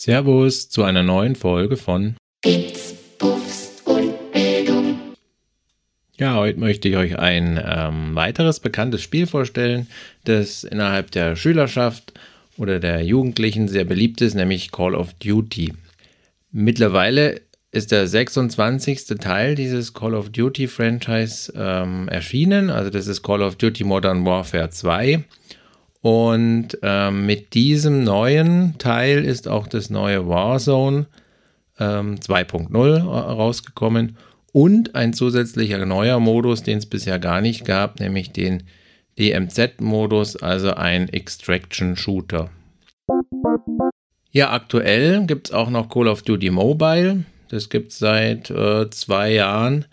Servus 0.00 0.70
zu 0.70 0.82
einer 0.82 1.02
neuen 1.02 1.36
Folge 1.36 1.76
von 1.76 2.16
Bits, 2.40 2.94
Puffs 3.18 3.82
und 3.84 4.32
Bildung. 4.32 4.96
Ja, 6.16 6.36
heute 6.36 6.58
möchte 6.58 6.88
ich 6.88 6.96
euch 6.96 7.18
ein 7.18 7.62
ähm, 7.62 8.14
weiteres 8.14 8.60
bekanntes 8.60 9.02
Spiel 9.02 9.26
vorstellen, 9.26 9.88
das 10.24 10.64
innerhalb 10.64 11.10
der 11.10 11.36
Schülerschaft 11.36 12.14
oder 12.56 12.80
der 12.80 13.04
Jugendlichen 13.04 13.68
sehr 13.68 13.84
beliebt 13.84 14.22
ist, 14.22 14.32
nämlich 14.32 14.72
Call 14.72 14.94
of 14.94 15.12
Duty. 15.12 15.74
Mittlerweile 16.50 17.42
ist 17.70 17.92
der 17.92 18.06
26. 18.06 19.04
Teil 19.20 19.54
dieses 19.54 19.92
Call 19.92 20.14
of 20.14 20.30
Duty 20.30 20.66
Franchise 20.66 21.52
ähm, 21.54 22.08
erschienen. 22.08 22.70
Also 22.70 22.88
das 22.88 23.06
ist 23.06 23.22
Call 23.22 23.42
of 23.42 23.56
Duty 23.56 23.84
Modern 23.84 24.24
Warfare 24.24 24.70
2. 24.70 25.24
Und 26.02 26.78
ähm, 26.82 27.26
mit 27.26 27.54
diesem 27.54 28.04
neuen 28.04 28.78
Teil 28.78 29.24
ist 29.24 29.48
auch 29.48 29.66
das 29.66 29.90
neue 29.90 30.26
Warzone 30.28 31.06
ähm, 31.78 32.16
2.0 32.16 33.00
rausgekommen 33.00 34.16
und 34.52 34.94
ein 34.94 35.12
zusätzlicher 35.12 35.84
neuer 35.84 36.18
Modus, 36.18 36.62
den 36.62 36.78
es 36.78 36.86
bisher 36.86 37.18
gar 37.18 37.40
nicht 37.40 37.64
gab, 37.64 38.00
nämlich 38.00 38.32
den 38.32 38.64
DMZ-Modus, 39.18 40.36
also 40.36 40.72
ein 40.72 41.08
Extraction 41.10 41.96
Shooter. 41.96 42.50
Ja, 44.32 44.52
aktuell 44.52 45.26
gibt 45.26 45.48
es 45.48 45.52
auch 45.52 45.70
noch 45.70 45.88
Call 45.88 46.08
of 46.08 46.22
Duty 46.22 46.50
Mobile. 46.50 47.24
Das 47.48 47.68
gibt 47.68 47.92
es 47.92 47.98
seit 47.98 48.50
äh, 48.50 48.88
zwei 48.90 49.32
Jahren 49.32 49.84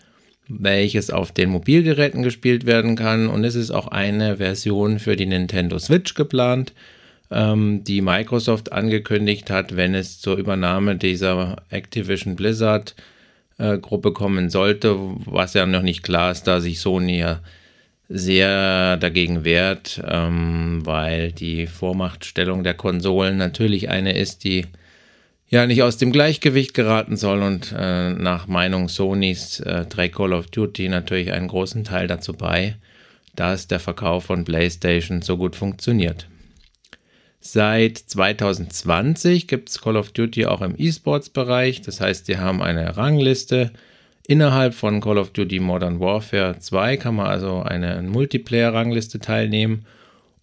welches 0.48 1.10
auf 1.10 1.32
den 1.32 1.50
Mobilgeräten 1.50 2.22
gespielt 2.22 2.66
werden 2.66 2.96
kann. 2.96 3.28
Und 3.28 3.44
es 3.44 3.54
ist 3.54 3.70
auch 3.70 3.88
eine 3.88 4.38
Version 4.38 4.98
für 4.98 5.16
die 5.16 5.26
Nintendo 5.26 5.78
Switch 5.78 6.14
geplant, 6.14 6.72
ähm, 7.30 7.84
die 7.84 8.00
Microsoft 8.00 8.72
angekündigt 8.72 9.50
hat, 9.50 9.76
wenn 9.76 9.94
es 9.94 10.20
zur 10.20 10.36
Übernahme 10.36 10.96
dieser 10.96 11.56
Activision 11.70 12.36
Blizzard 12.36 12.94
äh, 13.58 13.78
Gruppe 13.78 14.12
kommen 14.12 14.50
sollte, 14.50 14.96
was 15.26 15.54
ja 15.54 15.66
noch 15.66 15.82
nicht 15.82 16.02
klar 16.02 16.32
ist, 16.32 16.44
da 16.44 16.60
sich 16.60 16.80
Sony 16.80 17.18
ja 17.18 17.40
sehr 18.08 18.96
dagegen 18.96 19.44
wehrt, 19.44 20.00
ähm, 20.08 20.80
weil 20.84 21.32
die 21.32 21.66
Vormachtstellung 21.66 22.64
der 22.64 22.74
Konsolen 22.74 23.36
natürlich 23.36 23.90
eine 23.90 24.16
ist, 24.16 24.44
die 24.44 24.64
ja 25.48 25.66
nicht 25.66 25.82
aus 25.82 25.96
dem 25.96 26.12
Gleichgewicht 26.12 26.74
geraten 26.74 27.16
soll 27.16 27.42
und 27.42 27.74
äh, 27.76 28.10
nach 28.10 28.46
Meinung 28.46 28.88
Sonys 28.88 29.60
äh, 29.60 29.86
trägt 29.86 30.16
Call 30.16 30.32
of 30.32 30.46
Duty 30.48 30.88
natürlich 30.88 31.32
einen 31.32 31.48
großen 31.48 31.84
Teil 31.84 32.06
dazu 32.06 32.32
bei, 32.34 32.76
dass 33.34 33.66
der 33.66 33.80
Verkauf 33.80 34.24
von 34.24 34.44
PlayStation 34.44 35.22
so 35.22 35.36
gut 35.36 35.56
funktioniert. 35.56 36.26
Seit 37.40 37.98
2020 37.98 39.46
gibt 39.46 39.70
es 39.70 39.80
Call 39.80 39.96
of 39.96 40.10
Duty 40.10 40.46
auch 40.46 40.60
im 40.60 40.74
E-Sports-Bereich, 40.76 41.82
das 41.82 42.00
heißt, 42.00 42.26
sie 42.26 42.38
haben 42.38 42.60
eine 42.60 42.96
Rangliste. 42.96 43.70
Innerhalb 44.26 44.74
von 44.74 45.00
Call 45.00 45.16
of 45.16 45.30
Duty 45.30 45.60
Modern 45.60 46.00
Warfare 46.00 46.58
2 46.58 46.98
kann 46.98 47.14
man 47.14 47.28
also 47.28 47.62
eine 47.62 48.02
Multiplayer-Rangliste 48.02 49.20
teilnehmen. 49.20 49.86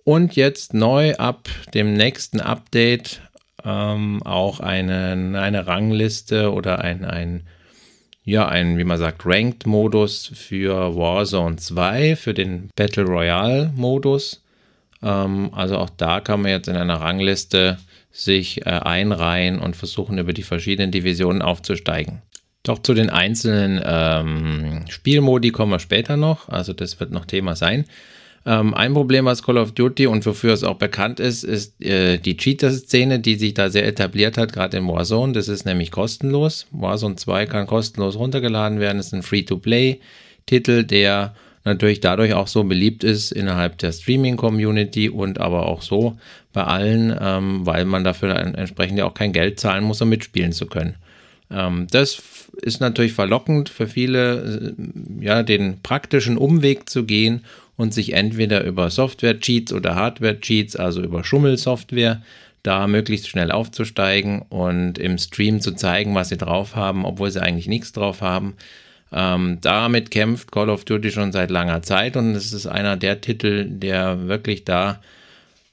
Und 0.03 0.35
jetzt 0.35 0.73
neu 0.73 1.13
ab 1.15 1.49
dem 1.73 1.93
nächsten 1.93 2.39
Update 2.39 3.21
ähm, 3.65 4.21
auch 4.23 4.59
eine, 4.59 5.33
eine 5.39 5.67
Rangliste 5.67 6.53
oder 6.53 6.79
ein, 6.79 7.03
ein, 7.03 7.43
ja, 8.23 8.47
ein, 8.47 8.77
wie 8.77 8.83
man 8.83 8.97
sagt, 8.97 9.25
Ranked-Modus 9.25 10.31
für 10.33 10.95
Warzone 10.95 11.55
2, 11.57 12.15
für 12.15 12.33
den 12.33 12.69
Battle 12.75 13.03
Royale-Modus. 13.03 14.43
Ähm, 15.01 15.49
also 15.53 15.77
auch 15.77 15.89
da 15.89 16.21
kann 16.21 16.41
man 16.41 16.51
jetzt 16.51 16.67
in 16.67 16.75
einer 16.75 17.01
Rangliste 17.01 17.77
sich 18.11 18.65
äh, 18.65 18.69
einreihen 18.69 19.59
und 19.59 19.75
versuchen, 19.75 20.17
über 20.17 20.31
die 20.31 20.43
verschiedenen 20.43 20.91
Divisionen 20.91 21.41
aufzusteigen. 21.41 22.21
Doch 22.63 22.79
zu 22.79 22.93
den 22.93 23.09
einzelnen 23.09 23.81
ähm, 23.85 24.85
Spielmodi 24.89 25.51
kommen 25.51 25.71
wir 25.71 25.79
später 25.79 26.17
noch. 26.17 26.49
Also 26.49 26.73
das 26.73 26.99
wird 26.99 27.11
noch 27.11 27.25
Thema 27.25 27.55
sein. 27.55 27.85
Ähm, 28.47 28.75
ein 28.75 28.93
Problem, 28.93 29.25
was 29.25 29.41
Call 29.41 29.57
of 29.57 29.71
Duty 29.71 30.05
und 30.05 30.25
wofür 30.25 30.53
es 30.53 30.63
auch 30.63 30.75
bekannt 30.75 31.19
ist, 31.19 31.43
ist 31.43 31.83
äh, 31.83 32.19
die 32.19 32.37
Cheater-Szene, 32.37 33.19
die 33.19 33.35
sich 33.35 33.55
da 33.55 33.69
sehr 33.69 33.87
etabliert 33.87 34.37
hat, 34.37 34.53
gerade 34.53 34.77
in 34.77 34.87
Warzone. 34.87 35.33
Das 35.33 35.47
ist 35.47 35.65
nämlich 35.65 35.89
kostenlos. 35.89 36.67
Warzone 36.71 37.15
2 37.15 37.47
kann 37.47 37.65
kostenlos 37.65 38.15
runtergeladen 38.15 38.79
werden. 38.79 38.97
Das 38.97 39.07
ist 39.07 39.13
ein 39.13 39.23
Free-to-Play-Titel, 39.23 40.83
der 40.83 41.33
natürlich 41.63 42.01
dadurch 42.01 42.35
auch 42.35 42.47
so 42.47 42.63
beliebt 42.63 43.03
ist 43.03 43.31
innerhalb 43.31 43.79
der 43.79 43.91
Streaming-Community 43.91 45.09
und 45.09 45.39
aber 45.41 45.65
auch 45.65 45.81
so 45.81 46.17
bei 46.53 46.63
allen, 46.63 47.17
ähm, 47.19 47.65
weil 47.65 47.85
man 47.85 48.03
dafür 48.03 48.35
entsprechend 48.37 48.99
ja 48.99 49.05
auch 49.05 49.15
kein 49.15 49.33
Geld 49.33 49.59
zahlen 49.59 49.83
muss, 49.83 50.01
um 50.03 50.09
mitspielen 50.09 50.51
zu 50.51 50.67
können. 50.67 50.95
Ähm, 51.49 51.87
das 51.89 52.21
ist 52.61 52.79
natürlich 52.79 53.13
verlockend 53.13 53.69
für 53.69 53.87
viele, 53.87 54.75
äh, 54.77 55.25
ja, 55.25 55.41
den 55.41 55.81
praktischen 55.81 56.37
Umweg 56.37 56.87
zu 56.87 57.05
gehen 57.05 57.41
und 57.77 57.93
sich 57.93 58.13
entweder 58.13 58.63
über 58.63 58.89
Software-Cheats 58.89 59.73
oder 59.73 59.95
Hardware-Cheats, 59.95 60.75
also 60.75 61.01
über 61.01 61.23
Schummelsoftware, 61.23 62.21
da 62.63 62.87
möglichst 62.87 63.27
schnell 63.27 63.51
aufzusteigen 63.51 64.41
und 64.43 64.97
im 64.97 65.17
Stream 65.17 65.61
zu 65.61 65.73
zeigen, 65.73 66.15
was 66.15 66.29
sie 66.29 66.37
drauf 66.37 66.75
haben, 66.75 67.05
obwohl 67.05 67.29
sie 67.29 67.41
eigentlich 67.41 67.67
nichts 67.67 67.91
drauf 67.91 68.21
haben. 68.21 68.55
Ähm, 69.11 69.59
damit 69.61 70.09
kämpft 70.09 70.51
Call 70.51 70.69
of 70.69 70.83
Duty 70.83 71.11
schon 71.11 71.31
seit 71.31 71.51
langer 71.51 71.83
Zeit 71.83 72.17
und 72.17 72.33
es 72.33 72.53
ist 72.53 72.65
einer 72.65 72.97
der 72.97 73.21
Titel, 73.21 73.65
der 73.69 74.27
wirklich 74.27 74.65
da 74.65 74.99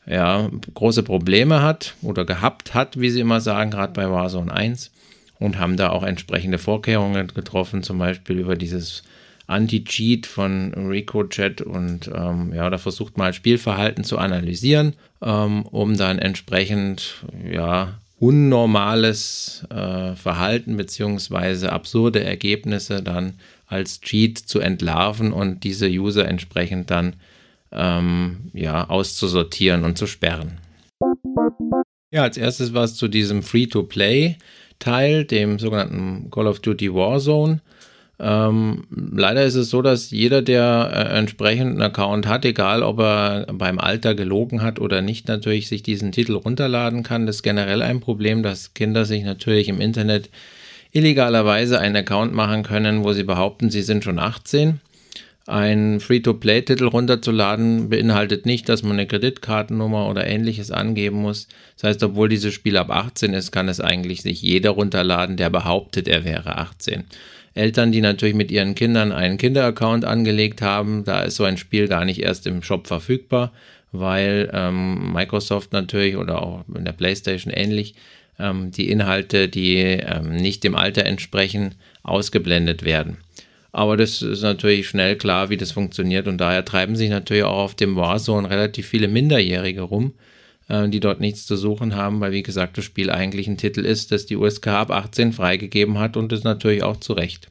ja, 0.06 0.50
große 0.74 1.02
Probleme 1.02 1.62
hat 1.62 1.94
oder 2.02 2.24
gehabt 2.24 2.74
hat, 2.74 3.00
wie 3.00 3.10
sie 3.10 3.20
immer 3.20 3.40
sagen, 3.40 3.70
gerade 3.70 3.92
bei 3.92 4.10
Warzone 4.10 4.52
1 4.52 4.90
und 5.38 5.58
haben 5.58 5.76
da 5.76 5.90
auch 5.90 6.02
entsprechende 6.02 6.58
Vorkehrungen 6.58 7.28
getroffen, 7.28 7.82
zum 7.82 7.98
Beispiel 7.98 8.38
über 8.38 8.56
dieses 8.56 9.02
Anti-Cheat 9.46 10.26
von 10.26 10.72
RicoChat 10.74 11.60
und 11.60 12.10
ähm, 12.14 12.52
ja, 12.54 12.70
da 12.70 12.78
versucht 12.78 13.16
mal 13.16 13.32
Spielverhalten 13.32 14.04
zu 14.04 14.18
analysieren, 14.18 14.94
ähm, 15.22 15.62
um 15.62 15.96
dann 15.96 16.18
entsprechend 16.18 17.24
ja 17.50 17.94
unnormales 18.18 19.66
äh, 19.70 20.14
Verhalten 20.14 20.76
bzw. 20.76 21.66
absurde 21.66 22.22
Ergebnisse 22.22 23.02
dann 23.02 23.34
als 23.66 24.00
Cheat 24.00 24.38
zu 24.38 24.60
entlarven 24.60 25.32
und 25.32 25.64
diese 25.64 25.88
User 25.88 26.28
entsprechend 26.28 26.90
dann 26.90 27.16
ähm, 27.72 28.50
ja 28.52 28.88
auszusortieren 28.88 29.82
und 29.82 29.98
zu 29.98 30.06
sperren. 30.06 30.58
Ja, 32.12 32.22
als 32.22 32.36
erstes 32.36 32.74
was 32.74 32.94
zu 32.94 33.08
diesem 33.08 33.42
Free-to-Play-Teil, 33.42 35.24
dem 35.24 35.58
sogenannten 35.58 36.30
Call 36.30 36.46
of 36.46 36.60
Duty 36.60 36.92
Warzone. 36.92 37.60
Ähm, 38.20 38.84
leider 38.90 39.44
ist 39.44 39.54
es 39.54 39.70
so, 39.70 39.82
dass 39.82 40.10
jeder, 40.10 40.42
der 40.42 40.90
äh, 40.92 41.18
entsprechend 41.18 41.72
einen 41.72 41.82
Account 41.82 42.26
hat, 42.26 42.44
egal 42.44 42.82
ob 42.82 43.00
er 43.00 43.46
beim 43.52 43.78
Alter 43.78 44.14
gelogen 44.14 44.62
hat 44.62 44.78
oder 44.78 45.02
nicht, 45.02 45.28
natürlich 45.28 45.68
sich 45.68 45.82
diesen 45.82 46.12
Titel 46.12 46.34
runterladen 46.34 47.02
kann. 47.02 47.26
Das 47.26 47.36
ist 47.36 47.42
generell 47.42 47.82
ein 47.82 48.00
Problem, 48.00 48.42
dass 48.42 48.74
Kinder 48.74 49.04
sich 49.04 49.24
natürlich 49.24 49.68
im 49.68 49.80
Internet 49.80 50.30
illegalerweise 50.92 51.80
einen 51.80 51.96
Account 51.96 52.34
machen 52.34 52.62
können, 52.62 53.02
wo 53.02 53.12
sie 53.12 53.24
behaupten, 53.24 53.70
sie 53.70 53.82
sind 53.82 54.04
schon 54.04 54.18
18. 54.18 54.80
Ein 55.46 55.98
Free-to-Play-Titel 55.98 56.84
runterzuladen 56.84 57.88
beinhaltet 57.88 58.46
nicht, 58.46 58.68
dass 58.68 58.84
man 58.84 58.92
eine 58.92 59.08
Kreditkartennummer 59.08 60.08
oder 60.08 60.24
ähnliches 60.24 60.70
angeben 60.70 61.16
muss. 61.16 61.48
Das 61.76 61.88
heißt, 61.88 62.04
obwohl 62.04 62.28
dieses 62.28 62.54
Spiel 62.54 62.76
ab 62.76 62.90
18 62.90 63.34
ist, 63.34 63.50
kann 63.50 63.68
es 63.68 63.80
eigentlich 63.80 64.22
sich 64.22 64.40
jeder 64.40 64.70
runterladen, 64.70 65.36
der 65.36 65.50
behauptet, 65.50 66.06
er 66.06 66.24
wäre 66.24 66.58
18. 66.58 67.04
Eltern, 67.54 67.92
die 67.92 68.00
natürlich 68.00 68.34
mit 68.34 68.50
ihren 68.50 68.74
Kindern 68.74 69.12
einen 69.12 69.38
Kinderaccount 69.38 70.04
angelegt 70.04 70.62
haben, 70.62 71.04
da 71.04 71.22
ist 71.22 71.36
so 71.36 71.44
ein 71.44 71.58
Spiel 71.58 71.88
gar 71.88 72.04
nicht 72.04 72.20
erst 72.20 72.46
im 72.46 72.62
Shop 72.62 72.86
verfügbar, 72.86 73.52
weil 73.92 74.50
ähm, 74.52 75.12
Microsoft 75.12 75.72
natürlich 75.72 76.16
oder 76.16 76.42
auch 76.42 76.64
in 76.74 76.84
der 76.84 76.92
PlayStation 76.92 77.52
ähnlich 77.52 77.94
ähm, 78.38 78.70
die 78.70 78.90
Inhalte, 78.90 79.48
die 79.48 79.76
ähm, 79.76 80.36
nicht 80.36 80.64
dem 80.64 80.74
Alter 80.74 81.04
entsprechen, 81.04 81.74
ausgeblendet 82.02 82.84
werden. 82.84 83.18
Aber 83.70 83.96
das 83.96 84.20
ist 84.20 84.42
natürlich 84.42 84.88
schnell 84.88 85.16
klar, 85.16 85.48
wie 85.48 85.56
das 85.56 85.72
funktioniert 85.72 86.28
und 86.28 86.38
daher 86.38 86.64
treiben 86.64 86.96
sich 86.96 87.08
natürlich 87.08 87.44
auch 87.44 87.58
auf 87.58 87.74
dem 87.74 87.96
Warzone 87.96 88.48
relativ 88.48 88.86
viele 88.86 89.08
Minderjährige 89.08 89.82
rum, 89.82 90.12
äh, 90.72 90.88
die 90.88 91.00
dort 91.00 91.20
nichts 91.20 91.44
zu 91.46 91.56
suchen 91.56 91.94
haben, 91.94 92.20
weil 92.20 92.32
wie 92.32 92.42
gesagt 92.42 92.78
das 92.78 92.84
Spiel 92.86 93.10
eigentlich 93.10 93.46
ein 93.46 93.58
Titel 93.58 93.84
ist, 93.84 94.10
das 94.10 94.24
die 94.24 94.36
USK 94.36 94.68
ab 94.68 94.90
18 94.90 95.32
freigegeben 95.32 95.98
hat 95.98 96.16
und 96.16 96.32
das 96.32 96.44
natürlich 96.44 96.82
auch 96.82 96.96
zu 96.96 97.12
Recht. 97.12 97.48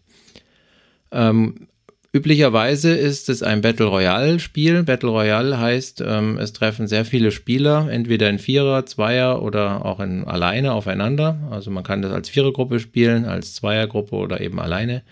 Ähm, 1.12 1.68
üblicherweise 2.13 2.95
ist 2.95 3.29
es 3.29 3.44
ein 3.44 3.62
Battle 3.62 3.85
Royale 3.85 4.39
Spiel. 4.39 4.81
Battle 4.81 5.09
Royale 5.09 5.59
heißt, 5.59 6.03
ähm, 6.06 6.39
es 6.39 6.51
treffen 6.53 6.88
sehr 6.88 7.06
viele 7.06 7.29
Spieler, 7.29 7.88
entweder 7.91 8.27
in 8.27 8.39
Vierer, 8.39 8.88
Zweier 8.88 9.44
oder 9.44 9.85
auch 9.85 10.00
in 10.00 10.23
alleine 10.23 10.73
aufeinander. 10.73 11.38
Also 11.51 11.69
man 11.69 11.83
kann 11.83 12.01
das 12.01 12.12
als 12.12 12.27
Vierergruppe 12.27 12.79
spielen, 12.79 13.25
als 13.25 13.53
Zweiergruppe 13.53 14.15
oder 14.15 14.41
eben 14.41 14.59
alleine. 14.59 15.03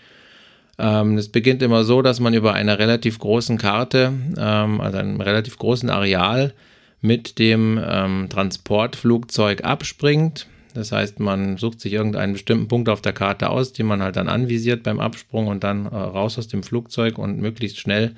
Ähm, 0.78 1.16
es 1.16 1.28
beginnt 1.28 1.62
immer 1.62 1.84
so, 1.84 2.02
dass 2.02 2.18
man 2.18 2.34
über 2.34 2.54
einer 2.54 2.78
relativ 2.80 3.20
großen 3.20 3.56
Karte, 3.56 4.12
ähm, 4.36 4.80
also 4.80 4.98
einem 4.98 5.20
relativ 5.20 5.58
großen 5.58 5.90
Areal, 5.90 6.54
mit 7.00 7.38
dem 7.38 7.80
ähm, 7.82 8.28
Transportflugzeug 8.28 9.64
abspringt. 9.64 10.46
Das 10.74 10.92
heißt, 10.92 11.18
man 11.18 11.56
sucht 11.56 11.80
sich 11.80 11.92
irgendeinen 11.92 12.34
bestimmten 12.34 12.68
Punkt 12.68 12.88
auf 12.88 13.00
der 13.00 13.12
Karte 13.12 13.50
aus, 13.50 13.72
den 13.72 13.86
man 13.86 14.02
halt 14.02 14.16
dann 14.16 14.28
anvisiert 14.28 14.82
beim 14.82 15.00
Absprung 15.00 15.48
und 15.48 15.64
dann 15.64 15.86
äh, 15.86 15.88
raus 15.88 16.38
aus 16.38 16.48
dem 16.48 16.62
Flugzeug 16.62 17.18
und 17.18 17.40
möglichst 17.40 17.78
schnell 17.78 18.14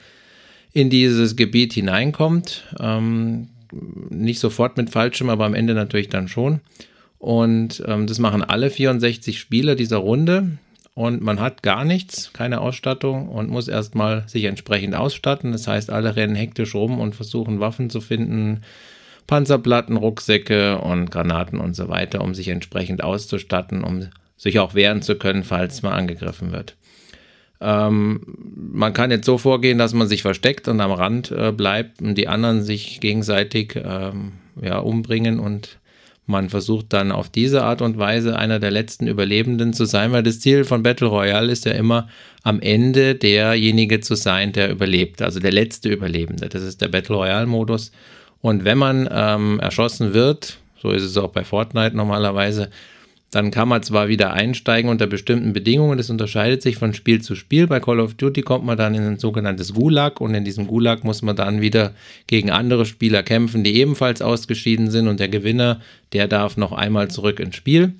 in 0.72 0.90
dieses 0.90 1.36
Gebiet 1.36 1.72
hineinkommt. 1.72 2.64
Ähm, 2.80 3.48
nicht 4.10 4.40
sofort 4.40 4.76
mit 4.76 4.90
Fallschirm, 4.90 5.30
aber 5.30 5.46
am 5.46 5.54
Ende 5.54 5.74
natürlich 5.74 6.08
dann 6.08 6.28
schon. 6.28 6.60
Und 7.18 7.82
ähm, 7.86 8.06
das 8.06 8.18
machen 8.18 8.42
alle 8.42 8.68
64 8.68 9.38
Spieler 9.38 9.76
dieser 9.76 9.98
Runde. 9.98 10.58
Und 10.94 11.22
man 11.22 11.40
hat 11.40 11.62
gar 11.62 11.84
nichts, 11.84 12.32
keine 12.34 12.60
Ausstattung 12.60 13.28
und 13.28 13.48
muss 13.48 13.68
erstmal 13.68 14.28
sich 14.28 14.44
entsprechend 14.44 14.94
ausstatten. 14.94 15.52
Das 15.52 15.66
heißt, 15.66 15.90
alle 15.90 16.16
rennen 16.16 16.34
hektisch 16.34 16.74
rum 16.74 17.00
und 17.00 17.14
versuchen 17.14 17.60
Waffen 17.60 17.88
zu 17.88 18.00
finden, 18.00 18.60
Panzerplatten, 19.26 19.96
Rucksäcke 19.96 20.78
und 20.78 21.10
Granaten 21.10 21.60
und 21.60 21.74
so 21.74 21.88
weiter, 21.88 22.20
um 22.20 22.34
sich 22.34 22.48
entsprechend 22.48 23.02
auszustatten, 23.02 23.84
um 23.84 24.08
sich 24.36 24.58
auch 24.58 24.74
wehren 24.74 25.00
zu 25.00 25.16
können, 25.16 25.44
falls 25.44 25.82
man 25.82 25.92
angegriffen 25.92 26.52
wird. 26.52 26.76
Ähm, 27.60 28.20
man 28.72 28.92
kann 28.92 29.10
jetzt 29.10 29.24
so 29.24 29.38
vorgehen, 29.38 29.78
dass 29.78 29.94
man 29.94 30.08
sich 30.08 30.20
versteckt 30.22 30.66
und 30.68 30.80
am 30.80 30.90
Rand 30.90 31.30
äh, 31.30 31.52
bleibt 31.52 32.02
und 32.02 32.16
die 32.16 32.28
anderen 32.28 32.62
sich 32.62 33.00
gegenseitig 33.00 33.76
ähm, 33.76 34.32
ja, 34.60 34.78
umbringen 34.78 35.38
und 35.38 35.78
man 36.26 36.48
versucht 36.48 36.92
dann 36.92 37.10
auf 37.10 37.28
diese 37.28 37.64
Art 37.64 37.82
und 37.82 37.98
Weise 37.98 38.38
einer 38.38 38.60
der 38.60 38.70
letzten 38.70 39.06
Überlebenden 39.06 39.72
zu 39.72 39.84
sein, 39.84 40.12
weil 40.12 40.22
das 40.22 40.40
Ziel 40.40 40.64
von 40.64 40.82
Battle 40.82 41.08
Royale 41.08 41.50
ist 41.50 41.64
ja 41.64 41.72
immer 41.72 42.08
am 42.42 42.60
Ende 42.60 43.16
derjenige 43.16 44.00
zu 44.00 44.14
sein, 44.14 44.52
der 44.52 44.70
überlebt, 44.70 45.20
also 45.20 45.40
der 45.40 45.52
letzte 45.52 45.88
Überlebende. 45.88 46.48
Das 46.48 46.62
ist 46.62 46.80
der 46.80 46.88
Battle 46.88 47.16
Royale 47.16 47.46
Modus. 47.46 47.90
Und 48.40 48.64
wenn 48.64 48.78
man 48.78 49.08
ähm, 49.10 49.60
erschossen 49.60 50.14
wird, 50.14 50.58
so 50.80 50.90
ist 50.90 51.02
es 51.02 51.16
auch 51.16 51.30
bei 51.30 51.44
Fortnite 51.44 51.96
normalerweise, 51.96 52.70
dann 53.32 53.50
kann 53.50 53.66
man 53.66 53.82
zwar 53.82 54.08
wieder 54.08 54.34
einsteigen 54.34 54.90
unter 54.90 55.06
bestimmten 55.06 55.54
Bedingungen, 55.54 55.96
das 55.96 56.10
unterscheidet 56.10 56.60
sich 56.60 56.76
von 56.76 56.92
Spiel 56.92 57.22
zu 57.22 57.34
Spiel. 57.34 57.66
Bei 57.66 57.80
Call 57.80 57.98
of 57.98 58.12
Duty 58.12 58.42
kommt 58.42 58.66
man 58.66 58.76
dann 58.76 58.94
in 58.94 59.02
ein 59.02 59.18
sogenanntes 59.18 59.72
Gulag 59.72 60.20
und 60.20 60.34
in 60.34 60.44
diesem 60.44 60.66
Gulag 60.66 61.02
muss 61.02 61.22
man 61.22 61.34
dann 61.34 61.62
wieder 61.62 61.94
gegen 62.26 62.50
andere 62.50 62.84
Spieler 62.84 63.22
kämpfen, 63.22 63.64
die 63.64 63.74
ebenfalls 63.76 64.20
ausgeschieden 64.20 64.90
sind 64.90 65.08
und 65.08 65.18
der 65.18 65.30
Gewinner, 65.30 65.80
der 66.12 66.28
darf 66.28 66.58
noch 66.58 66.72
einmal 66.72 67.08
zurück 67.08 67.40
ins 67.40 67.56
Spiel. 67.56 67.94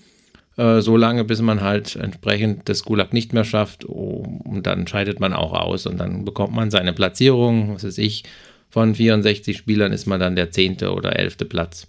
Äh, 0.58 0.82
so 0.82 0.98
lange, 0.98 1.24
bis 1.24 1.40
man 1.40 1.62
halt 1.62 1.96
entsprechend 1.96 2.68
das 2.68 2.82
Gulag 2.82 3.14
nicht 3.14 3.32
mehr 3.32 3.44
schafft 3.44 3.86
und 3.86 4.64
dann 4.64 4.86
scheidet 4.86 5.18
man 5.18 5.32
auch 5.32 5.54
aus 5.54 5.86
und 5.86 5.96
dann 5.96 6.26
bekommt 6.26 6.54
man 6.54 6.70
seine 6.70 6.92
Platzierung, 6.92 7.74
was 7.74 7.84
weiß 7.84 7.96
ich, 7.96 8.24
von 8.68 8.94
64 8.94 9.56
Spielern 9.56 9.92
ist 9.92 10.04
man 10.04 10.20
dann 10.20 10.36
der 10.36 10.50
zehnte 10.50 10.92
oder 10.92 11.18
elfte 11.18 11.46
Platz. 11.46 11.88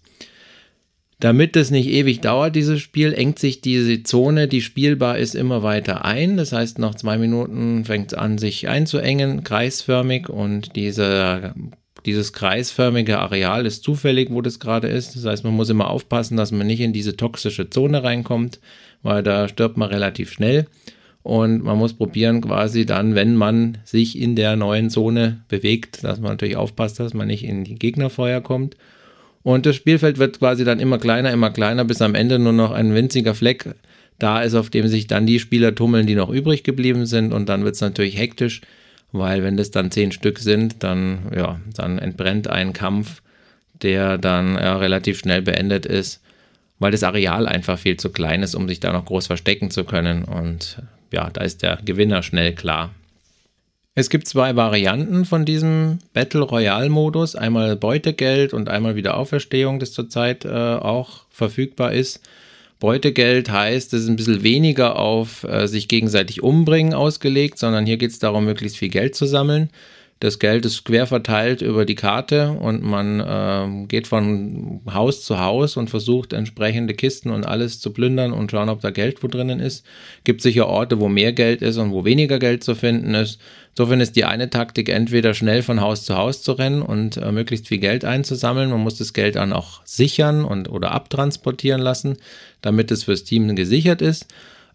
Damit 1.20 1.56
es 1.56 1.72
nicht 1.72 1.88
ewig 1.88 2.22
dauert, 2.22 2.56
dieses 2.56 2.82
Spiel, 2.82 3.14
engt 3.14 3.40
sich 3.40 3.62
diese 3.62 4.04
Zone, 4.04 4.48
die 4.48 4.62
spielbar 4.62 5.18
ist, 5.18 5.36
immer 5.36 5.64
weiter 5.64 6.04
ein. 6.04 6.38
Das 6.38 6.52
heißt, 6.52 6.80
nach 6.80 6.96
zwei 6.96 7.18
Minuten 7.18 7.86
fängt 7.86 8.12
es 8.12 8.18
an, 8.18 8.38
sich 8.38 8.68
einzuengen, 8.68 9.44
kreisförmig. 9.44 10.28
Und 10.30 10.76
diese, 10.76 11.54
dieses 12.06 12.34
kreisförmige 12.34 13.20
Areal 13.20 13.66
ist 13.66 13.84
zufällig, 13.84 14.32
wo 14.32 14.42
das 14.42 14.60
gerade 14.60 14.88
ist. 14.88 15.16
Das 15.16 15.26
heißt, 15.26 15.44
man 15.44 15.54
muss 15.54 15.70
immer 15.70 15.90
aufpassen, 15.90 16.36
dass 16.36 16.52
man 16.52 16.68
nicht 16.68 16.82
in 16.82 16.94
diese 16.94 17.16
toxische 17.16 17.70
Zone 17.70 18.04
reinkommt, 18.04 18.60
weil 19.02 19.24
da 19.24 19.48
stirbt 19.48 19.78
man 19.78 19.90
relativ 19.90 20.32
schnell. 20.32 20.68
Und 21.22 21.64
man 21.64 21.78
muss 21.78 21.94
probieren, 21.94 22.42
quasi 22.42 22.86
dann, 22.86 23.16
wenn 23.16 23.36
man 23.36 23.78
sich 23.86 24.20
in 24.20 24.36
der 24.36 24.58
neuen 24.58 24.90
Zone 24.90 25.42
bewegt, 25.48 26.04
dass 26.04 26.20
man 26.20 26.32
natürlich 26.32 26.58
aufpasst, 26.58 27.00
dass 27.00 27.14
man 27.14 27.28
nicht 27.28 27.46
in 27.46 27.64
die 27.64 27.76
Gegnerfeuer 27.76 28.42
kommt. 28.42 28.76
Und 29.44 29.66
das 29.66 29.76
Spielfeld 29.76 30.18
wird 30.18 30.40
quasi 30.40 30.64
dann 30.64 30.80
immer 30.80 30.98
kleiner, 30.98 31.32
immer 31.32 31.52
kleiner, 31.52 31.84
bis 31.84 32.02
am 32.02 32.16
Ende 32.16 32.40
nur 32.40 32.54
noch 32.54 32.72
ein 32.72 32.96
winziger 32.96 33.36
Fleck 33.36 33.76
da 34.18 34.42
ist, 34.42 34.56
auf 34.56 34.70
dem 34.70 34.88
sich 34.88 35.08
dann 35.08 35.26
die 35.26 35.40
Spieler 35.40 35.76
tummeln, 35.76 36.08
die 36.08 36.16
noch 36.16 36.30
übrig 36.30 36.64
geblieben 36.64 37.06
sind. 37.06 37.34
Und 37.34 37.50
dann 37.50 37.66
wird 37.66 37.76
es 37.76 37.82
natürlich 37.82 38.18
hektisch, 38.18 38.62
weil 39.12 39.44
wenn 39.44 39.58
das 39.58 39.72
dann 39.72 39.92
zehn 39.92 40.12
Stück 40.12 40.40
sind, 40.40 40.82
dann, 40.84 41.32
ja, 41.36 41.60
dann 41.76 42.00
entbrennt 42.00 42.48
ein 42.48 42.74
Kampf, 42.74 43.22
der 43.82 44.18
dann 44.18 44.56
ja, 44.56 44.78
relativ 44.78 45.20
schnell 45.20 45.42
beendet 45.42 45.86
ist, 45.86 46.22
weil 46.80 46.92
das 46.92 47.04
Areal 47.04 47.48
einfach 47.48 47.78
viel 47.78 47.98
zu 47.98 48.12
klein 48.12 48.44
ist, 48.44 48.56
um 48.56 48.68
sich 48.70 48.80
da 48.80 48.94
noch 48.94 49.06
groß 49.06 49.28
verstecken 49.28 49.72
zu 49.72 49.84
können. 49.84 50.24
Und 50.24 50.82
ja, 51.12 51.30
da 51.30 51.42
ist 51.42 51.62
der 51.62 51.80
Gewinner 51.84 52.24
schnell 52.24 52.54
klar. 52.54 52.92
Es 53.96 54.10
gibt 54.10 54.28
zwei 54.28 54.56
Varianten 54.56 55.24
von 55.24 55.46
diesem 55.46 56.00
Battle 56.14 56.42
Royale 56.42 56.90
Modus, 56.90 57.36
einmal 57.36 57.76
Beutegeld 57.76 58.52
und 58.52 58.68
einmal 58.68 58.96
Wiederauferstehung, 58.96 59.80
das 59.80 59.92
zurzeit 59.92 60.46
äh, 60.46 60.50
auch 60.50 61.26
verfügbar 61.30 61.94
ist. 61.94 62.20
Beutegeld 62.80 63.52
heißt, 63.52 63.94
es 63.94 64.04
ist 64.04 64.10
ein 64.10 64.16
bisschen 64.16 64.42
weniger 64.42 64.98
auf 64.98 65.44
äh, 65.44 65.68
sich 65.68 65.88
gegenseitig 65.88 66.42
umbringen 66.42 66.96
ausgelegt, 66.96 67.60
sondern 67.60 67.86
hier 67.86 67.98
geht 67.98 68.10
es 68.10 68.20
darum, 68.20 68.46
möglichst 68.46 68.78
viel 68.78 68.90
Geld 68.90 69.14
zu 69.14 69.28
sammeln. 69.28 69.70
Das 70.24 70.40
Geld 70.40 70.66
ist 70.66 70.86
quer 70.86 71.06
verteilt 71.06 71.62
über 71.62 71.84
die 71.84 71.96
Karte 71.96 72.52
und 72.52 72.82
man 72.82 73.20
äh, 73.20 73.86
geht 73.88 74.08
von 74.08 74.80
Haus 74.90 75.26
zu 75.26 75.38
Haus 75.38 75.76
und 75.76 75.90
versucht 75.90 76.32
entsprechende 76.32 76.94
Kisten 76.94 77.30
und 77.30 77.46
alles 77.46 77.82
zu 77.82 77.92
plündern 77.92 78.32
und 78.32 78.50
schauen, 78.50 78.70
ob 78.70 78.80
da 78.80 78.90
Geld 78.92 79.22
wo 79.22 79.28
drinnen 79.28 79.60
ist. 79.60 79.86
Gibt 80.24 80.42
sicher 80.42 80.68
Orte, 80.68 81.02
wo 81.02 81.10
mehr 81.10 81.34
Geld 81.34 81.62
ist 81.62 81.76
und 81.76 81.92
wo 81.92 82.06
weniger 82.06 82.40
Geld 82.40 82.64
zu 82.64 82.74
finden 82.74 83.16
ist. 83.16 83.42
Insofern 83.72 84.00
ist 84.00 84.16
die 84.16 84.24
eine 84.24 84.50
Taktik 84.50 84.88
entweder 84.88 85.34
schnell 85.34 85.62
von 85.62 85.82
Haus 85.82 86.06
zu 86.06 86.16
Haus 86.16 86.42
zu 86.42 86.54
rennen 86.54 86.84
und 86.84 87.18
äh, 87.18 87.34
möglichst 87.34 87.68
viel 87.68 87.80
Geld 87.80 88.06
einzusammeln. 88.06 88.70
Man 88.70 88.80
muss 88.80 88.96
das 88.96 89.12
Geld 89.12 89.36
dann 89.36 89.52
auch 89.52 89.82
sichern 89.84 90.46
und 90.46 90.70
oder 90.70 90.94
abtransportieren 90.94 91.82
lassen, 91.82 92.16
damit 92.62 92.92
es 92.92 93.04
fürs 93.04 93.26
Team 93.26 93.54
gesichert 93.58 94.02
ist. 94.02 94.28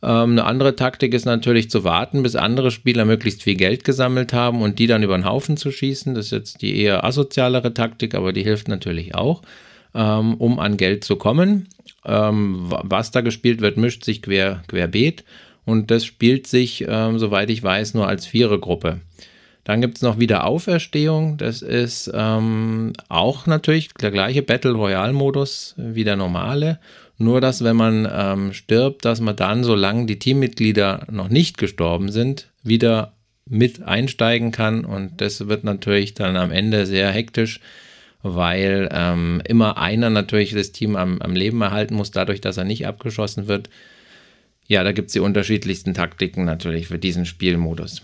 Ähm, 0.02 0.32
eine 0.32 0.44
andere 0.44 0.76
Taktik 0.76 1.14
ist 1.14 1.24
natürlich 1.24 1.70
zu 1.70 1.84
warten, 1.84 2.22
bis 2.22 2.36
andere 2.36 2.70
Spieler 2.70 3.04
möglichst 3.04 3.42
viel 3.42 3.56
Geld 3.56 3.84
gesammelt 3.84 4.32
haben 4.32 4.62
und 4.62 4.78
die 4.78 4.86
dann 4.86 5.02
über 5.02 5.16
den 5.16 5.24
Haufen 5.24 5.56
zu 5.56 5.70
schießen. 5.70 6.14
Das 6.14 6.26
ist 6.26 6.32
jetzt 6.32 6.62
die 6.62 6.80
eher 6.80 7.04
asozialere 7.04 7.74
Taktik, 7.74 8.14
aber 8.14 8.32
die 8.32 8.42
hilft 8.42 8.68
natürlich 8.68 9.14
auch, 9.14 9.42
ähm, 9.94 10.34
um 10.34 10.58
an 10.58 10.76
Geld 10.76 11.04
zu 11.04 11.16
kommen. 11.16 11.68
Ähm, 12.04 12.66
was 12.68 13.10
da 13.10 13.20
gespielt 13.20 13.60
wird, 13.60 13.76
mischt 13.76 14.04
sich 14.04 14.22
quer, 14.22 14.62
querbeet 14.68 15.24
und 15.64 15.90
das 15.90 16.06
spielt 16.06 16.46
sich, 16.46 16.86
soweit 16.88 17.50
ich 17.50 17.62
weiß, 17.62 17.92
nur 17.92 18.08
als 18.08 18.24
Vierergruppe. 18.24 19.02
Dann 19.68 19.82
gibt 19.82 19.98
es 19.98 20.02
noch 20.02 20.18
wieder 20.18 20.46
Auferstehung. 20.46 21.36
Das 21.36 21.60
ist 21.60 22.11
ähm, 22.14 22.94
auch 23.11 23.44
natürlich 23.44 23.92
der 23.92 24.11
gleiche 24.11 24.40
Battle 24.40 24.73
Royale 24.73 25.12
Modus 25.12 25.75
wie 25.76 26.04
der 26.04 26.16
normale. 26.16 26.78
Nur, 27.18 27.40
dass 27.40 27.64
wenn 27.64 27.76
man 27.76 28.08
ähm, 28.10 28.52
stirbt, 28.52 29.04
dass 29.04 29.20
man 29.20 29.34
dann, 29.34 29.64
solange 29.64 30.06
die 30.06 30.20
Teammitglieder 30.20 31.08
noch 31.10 31.28
nicht 31.28 31.58
gestorben 31.58 32.12
sind, 32.12 32.48
wieder 32.62 33.14
mit 33.44 33.82
einsteigen 33.82 34.52
kann. 34.52 34.84
Und 34.84 35.20
das 35.20 35.48
wird 35.48 35.64
natürlich 35.64 36.14
dann 36.14 36.37
am 36.37 36.52
Ende 36.52 36.87
sehr 36.87 37.10
hektisch, 37.10 37.60
weil 38.22 38.88
ähm, 38.92 39.42
immer 39.46 39.78
einer 39.78 40.10
natürlich 40.10 40.52
das 40.52 40.70
Team 40.70 40.94
am, 40.94 41.20
am 41.20 41.34
Leben 41.34 41.60
erhalten 41.60 41.94
muss, 41.94 42.12
dadurch, 42.12 42.40
dass 42.40 42.56
er 42.56 42.64
nicht 42.64 42.87
abgeschossen 42.87 43.48
wird. 43.48 43.68
Ja, 44.68 44.84
da 44.84 44.92
gibt 44.92 45.08
es 45.08 45.14
die 45.14 45.20
unterschiedlichsten 45.20 45.94
Taktiken 45.94 46.44
natürlich 46.44 46.87
für 46.87 46.98
diesen 46.98 47.26
Spielmodus. 47.26 48.02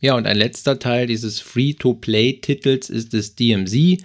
Ja, 0.00 0.16
und 0.16 0.26
ein 0.26 0.36
letzter 0.36 0.78
Teil 0.78 1.06
dieses 1.06 1.40
Free-to-Play-Titels 1.40 2.90
ist 2.90 3.14
das 3.14 3.36
DMZ 3.36 4.02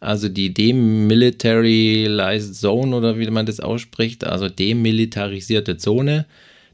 also 0.00 0.28
die 0.28 0.54
Demilitarized 0.54 2.54
Zone 2.54 2.94
oder 2.94 3.18
wie 3.18 3.28
man 3.30 3.46
das 3.46 3.60
ausspricht, 3.60 4.24
also 4.24 4.48
demilitarisierte 4.48 5.76
Zone. 5.76 6.26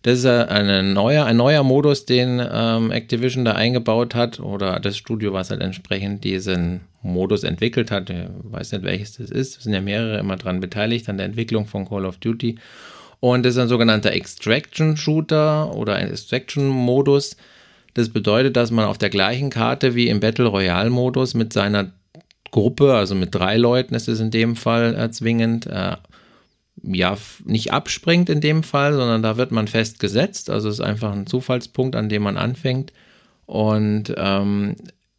Das 0.02 0.18
ist 0.18 0.26
ein 0.26 0.92
neuer, 0.92 1.24
ein 1.24 1.38
neuer 1.38 1.62
Modus, 1.62 2.04
den 2.04 2.42
ähm, 2.52 2.90
Activision 2.90 3.46
da 3.46 3.52
eingebaut 3.52 4.14
hat 4.14 4.38
oder 4.38 4.78
das 4.78 4.98
Studio, 4.98 5.32
was 5.32 5.50
halt 5.50 5.62
entsprechend 5.62 6.24
diesen 6.24 6.82
Modus 7.00 7.42
entwickelt 7.42 7.90
hat. 7.90 8.10
Ich 8.10 8.18
weiß 8.42 8.72
nicht, 8.72 8.84
welches 8.84 9.16
das 9.16 9.30
ist. 9.30 9.56
Es 9.56 9.64
sind 9.64 9.72
ja 9.72 9.80
mehrere 9.80 10.18
immer 10.18 10.36
dran 10.36 10.60
beteiligt 10.60 11.08
an 11.08 11.16
der 11.16 11.24
Entwicklung 11.24 11.66
von 11.66 11.88
Call 11.88 12.04
of 12.04 12.18
Duty. 12.18 12.56
Und 13.20 13.46
das 13.46 13.54
ist 13.54 13.60
ein 13.60 13.68
sogenannter 13.68 14.12
Extraction 14.12 14.98
Shooter 14.98 15.74
oder 15.74 15.94
ein 15.94 16.10
Extraction 16.10 16.68
Modus. 16.68 17.38
Das 17.94 18.10
bedeutet, 18.10 18.58
dass 18.58 18.70
man 18.70 18.84
auf 18.84 18.98
der 18.98 19.08
gleichen 19.08 19.48
Karte 19.48 19.94
wie 19.94 20.08
im 20.08 20.20
Battle 20.20 20.48
Royale 20.48 20.90
Modus 20.90 21.32
mit 21.32 21.54
seiner 21.54 21.92
Gruppe, 22.54 22.94
also 22.94 23.16
mit 23.16 23.34
drei 23.34 23.56
Leuten 23.56 23.96
ist 23.96 24.06
es 24.06 24.20
in 24.20 24.30
dem 24.30 24.54
Fall 24.54 24.94
äh, 24.94 25.10
zwingend, 25.10 25.66
äh, 25.66 25.96
ja, 26.84 27.18
nicht 27.44 27.72
abspringt 27.72 28.30
in 28.30 28.40
dem 28.40 28.62
Fall, 28.62 28.94
sondern 28.94 29.24
da 29.24 29.36
wird 29.36 29.50
man 29.50 29.66
festgesetzt. 29.66 30.50
Also 30.50 30.68
es 30.68 30.76
ist 30.76 30.80
einfach 30.80 31.10
ein 31.10 31.26
Zufallspunkt, 31.26 31.96
an 31.96 32.08
dem 32.08 32.22
man 32.22 32.36
anfängt. 32.36 32.92
Und 33.46 34.14
ähm, 34.16 34.76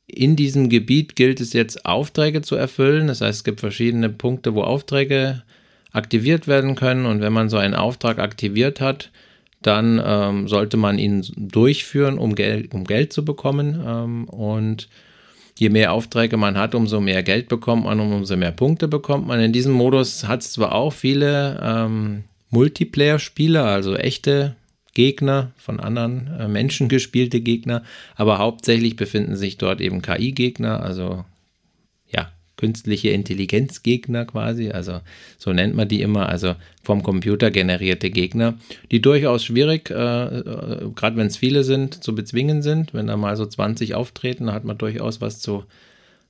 in 0.08 0.38
diesem 0.38 0.70
Gebiet 0.70 1.18
gilt 1.18 1.42
es 1.42 1.52
jetzt, 1.52 1.86
Aufträge 1.86 2.42
zu 2.42 2.56
erfüllen. 2.56 3.08
Das 3.08 3.20
heißt, 3.20 3.40
es 3.40 3.44
gibt 3.44 3.60
verschiedene 3.60 4.08
Punkte, 4.08 4.56
wo 4.56 4.62
Aufträge 4.62 5.44
aktiviert 5.92 6.48
werden 6.48 6.76
können. 6.76 7.06
Und 7.06 7.20
wenn 7.20 7.34
man 7.34 7.50
so 7.50 7.58
einen 7.58 7.74
Auftrag 7.74 8.18
aktiviert 8.18 8.80
hat, 8.80 9.12
dann 9.62 10.02
ähm, 10.02 10.48
sollte 10.48 10.78
man 10.78 10.98
ihn 10.98 11.26
durchführen, 11.36 12.18
um, 12.18 12.34
Gel 12.34 12.70
um 12.72 12.86
Geld 12.86 13.12
zu 13.12 13.26
bekommen. 13.26 13.84
Ähm, 13.86 14.24
und 14.30 14.88
je 15.58 15.70
mehr 15.70 15.94
Aufträge 15.94 16.38
man 16.38 16.58
hat, 16.58 16.76
umso 16.76 17.00
mehr 17.00 17.24
Geld 17.24 17.48
bekommt 17.48 17.86
man 17.86 18.00
und 18.00 18.12
umso 18.12 18.36
mehr 18.36 18.52
Punkte 18.52 18.88
bekommt 18.88 19.28
man. 19.28 19.40
In 19.40 19.54
diesem 19.54 19.74
Modus 19.74 20.28
hat 20.28 20.42
es 20.42 20.52
zwar 20.52 20.74
auch 20.74 20.92
viele 20.92 21.60
ähm, 21.64 22.24
Multiplayer-Spieler, 22.50 23.66
also 23.66 23.96
echte 23.96 24.56
Gegner, 24.94 25.52
von 25.58 25.80
anderen 25.80 26.28
äh, 26.40 26.48
Menschen 26.48 26.90
gespielte 26.90 27.42
Gegner, 27.42 27.84
aber 28.16 28.38
hauptsächlich 28.38 28.96
befinden 28.96 29.36
sich 29.36 29.58
dort 29.58 29.82
eben 29.82 30.02
KI-Gegner, 30.02 30.82
also 30.84 31.26
künstliche 32.58 33.10
Intelligenzgegner 33.10 34.26
quasi, 34.26 34.72
also 34.72 35.02
so 35.38 35.54
nennt 35.54 35.76
man 35.76 35.88
die 35.88 36.02
immer, 36.02 36.30
also 36.30 36.56
vom 36.84 37.04
Computer 37.04 37.52
generierte 37.52 38.10
Gegner, 38.10 38.56
die 38.92 39.02
durchaus 39.02 39.44
schwierig, 39.44 39.90
äh, 39.90 39.94
äh, 39.94 40.90
gerade 40.96 41.18
wenn 41.18 41.28
es 41.28 41.38
viele 41.38 41.64
sind, 41.64 42.04
zu 42.04 42.16
bezwingen 42.16 42.62
sind. 42.62 42.94
Wenn 42.94 43.08
da 43.08 43.18
mal 43.18 43.36
so 43.36 43.46
20 43.46 43.96
auftreten, 43.96 44.52
hat 44.52 44.64
man 44.64 44.78
durchaus 44.78 45.22
was 45.22 45.40
zu 45.40 45.64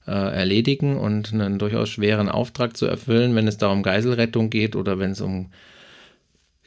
äh, 0.07 0.11
erledigen 0.11 0.97
und 0.97 1.33
einen 1.33 1.59
durchaus 1.59 1.89
schweren 1.89 2.29
Auftrag 2.29 2.77
zu 2.77 2.85
erfüllen, 2.85 3.35
wenn 3.35 3.47
es 3.47 3.57
da 3.57 3.67
um 3.67 3.83
Geiselrettung 3.83 4.49
geht 4.49 4.75
oder 4.75 4.99
wenn 4.99 5.11
es 5.11 5.21
um 5.21 5.47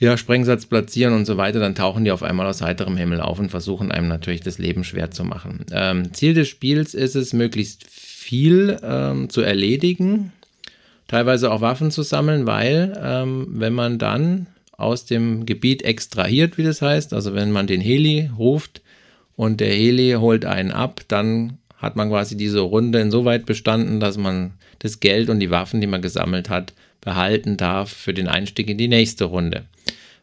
ja, 0.00 0.16
Sprengsatz 0.16 0.66
platzieren 0.66 1.12
und 1.12 1.24
so 1.24 1.36
weiter, 1.36 1.58
dann 1.58 1.74
tauchen 1.74 2.04
die 2.04 2.12
auf 2.12 2.22
einmal 2.22 2.46
aus 2.46 2.62
heiterem 2.62 2.96
Himmel 2.96 3.20
auf 3.20 3.40
und 3.40 3.50
versuchen 3.50 3.90
einem 3.90 4.06
natürlich 4.06 4.42
das 4.42 4.58
Leben 4.58 4.84
schwer 4.84 5.10
zu 5.10 5.24
machen. 5.24 5.66
Ähm, 5.72 6.12
Ziel 6.12 6.34
des 6.34 6.48
Spiels 6.48 6.94
ist 6.94 7.16
es, 7.16 7.32
möglichst 7.32 7.84
viel 7.90 8.07
ähm, 8.30 9.30
zu 9.30 9.40
erledigen, 9.40 10.32
teilweise 11.06 11.50
auch 11.50 11.60
Waffen 11.60 11.90
zu 11.90 12.02
sammeln, 12.02 12.46
weil 12.46 12.98
ähm, 13.02 13.46
wenn 13.50 13.72
man 13.72 13.98
dann 13.98 14.46
aus 14.72 15.04
dem 15.04 15.44
Gebiet 15.44 15.82
extrahiert, 15.82 16.56
wie 16.56 16.62
das 16.62 16.82
heißt, 16.82 17.12
also 17.12 17.34
wenn 17.34 17.50
man 17.50 17.66
den 17.66 17.80
Heli 17.80 18.30
ruft 18.38 18.80
und 19.36 19.60
der 19.60 19.72
Heli 19.72 20.12
holt 20.18 20.44
einen 20.44 20.70
ab, 20.70 21.00
dann 21.08 21.58
hat 21.76 21.96
man 21.96 22.08
quasi 22.08 22.36
diese 22.36 22.60
Runde 22.60 23.00
insoweit 23.00 23.46
bestanden, 23.46 24.00
dass 24.00 24.16
man 24.16 24.52
das 24.80 25.00
Geld 25.00 25.30
und 25.30 25.40
die 25.40 25.50
Waffen, 25.50 25.80
die 25.80 25.86
man 25.86 26.02
gesammelt 26.02 26.48
hat, 26.48 26.72
behalten 27.00 27.56
darf 27.56 27.90
für 27.90 28.14
den 28.14 28.28
Einstieg 28.28 28.68
in 28.68 28.78
die 28.78 28.88
nächste 28.88 29.24
Runde. 29.24 29.64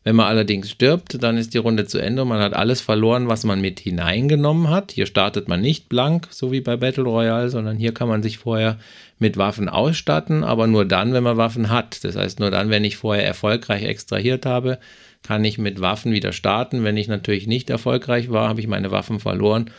Wenn 0.06 0.16
man 0.16 0.28
allerdings 0.28 0.70
stirbt, 0.70 1.22
dann 1.24 1.36
ist 1.36 1.56
die 1.56 1.58
Runde 1.58 1.88
zu 1.88 1.98
Ende 1.98 2.22
und 2.22 2.28
man 2.28 2.40
hat 2.40 2.54
alles 2.54 2.80
verloren, 2.80 3.28
was 3.28 3.44
man 3.44 3.60
mit 3.60 3.80
hineingenommen 3.80 4.70
hat. 4.70 4.92
Hier 4.92 5.08
startet 5.08 5.48
man 5.48 5.62
nicht 5.62 5.90
blank, 5.90 6.28
so 6.30 6.52
wie 6.52 6.62
bei 6.62 6.78
Battle 6.78 7.06
Royale, 7.06 7.50
sondern 7.50 7.78
hier 7.78 7.92
kann 7.92 8.08
man 8.08 8.22
sich 8.22 8.38
vorher 8.38 8.78
mit 9.18 9.36
Waffen 9.38 9.68
ausstatten, 9.68 10.44
aber 10.44 10.68
nur 10.68 10.86
dann, 10.86 11.14
wenn 11.14 11.24
man 11.24 11.38
Waffen 11.38 11.72
hat. 11.72 12.04
Das 12.04 12.16
heißt, 12.16 12.40
nur 12.40 12.52
dann, 12.52 12.70
wenn 12.70 12.84
ich 12.84 12.98
vorher 12.98 13.26
erfolgreich 13.26 13.84
extrahiert 13.84 14.46
habe, 14.46 14.78
kann 15.24 15.44
ich 15.44 15.58
mit 15.58 15.82
Waffen 15.82 16.12
wieder 16.12 16.34
starten. 16.34 16.84
Wenn 16.84 16.98
ich 16.98 17.08
natürlich 17.08 17.48
nicht 17.48 17.72
erfolgreich 17.72 18.30
war, 18.30 18.48
habe 18.48 18.60
ich 18.60 18.68
meine 18.68 18.92
Waffen 18.92 19.20
verloren 19.20 19.72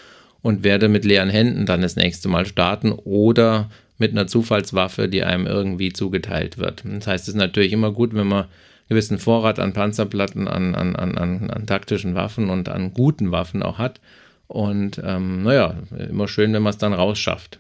und 0.43 0.65
werde 0.65 0.89
mit 0.89 1.05
leeren 1.05 1.31
Händen 1.31 1.67
dann 1.67 1.83
das 1.83 1.95
nächste 1.95 2.29
Mal 2.29 2.47
starten 2.47 2.91
oder 2.91 3.71
mit 3.99 4.11
einer 4.11 4.27
Zufallswaffe, 4.27 5.09
die 5.09 5.23
einem 5.23 5.47
irgendwie 5.47 5.93
zugeteilt 5.93 6.59
wird. 6.59 6.83
Das 6.85 7.07
heißt, 7.07 7.29
es 7.29 7.35
ist 7.35 7.37
natürlich 7.37 7.73
immer 7.73 7.93
gut, 7.93 8.13
wenn 8.13 8.27
man 8.27 8.47
gewissen 8.89 9.19
Vorrat 9.19 9.59
an 9.59 9.73
Panzerplatten, 9.73 10.49
an, 10.49 10.75
an, 10.75 10.97
an, 10.97 11.19
an, 11.19 11.51
an 11.51 11.67
taktischen 11.67 12.15
Waffen 12.15 12.51
und 12.51 12.69
an 12.69 12.93
guten 12.95 13.33
Waffen 13.33 13.63
auch 13.63 13.79
hat. 13.79 14.01
Und 14.49 15.01
ähm, 15.05 15.43
naja, 15.43 15.75
immer 16.09 16.29
schön, 16.29 16.53
wenn 16.53 16.63
man 16.63 16.71
es 16.71 16.79
dann 16.79 16.93
rausschafft. 16.93 17.59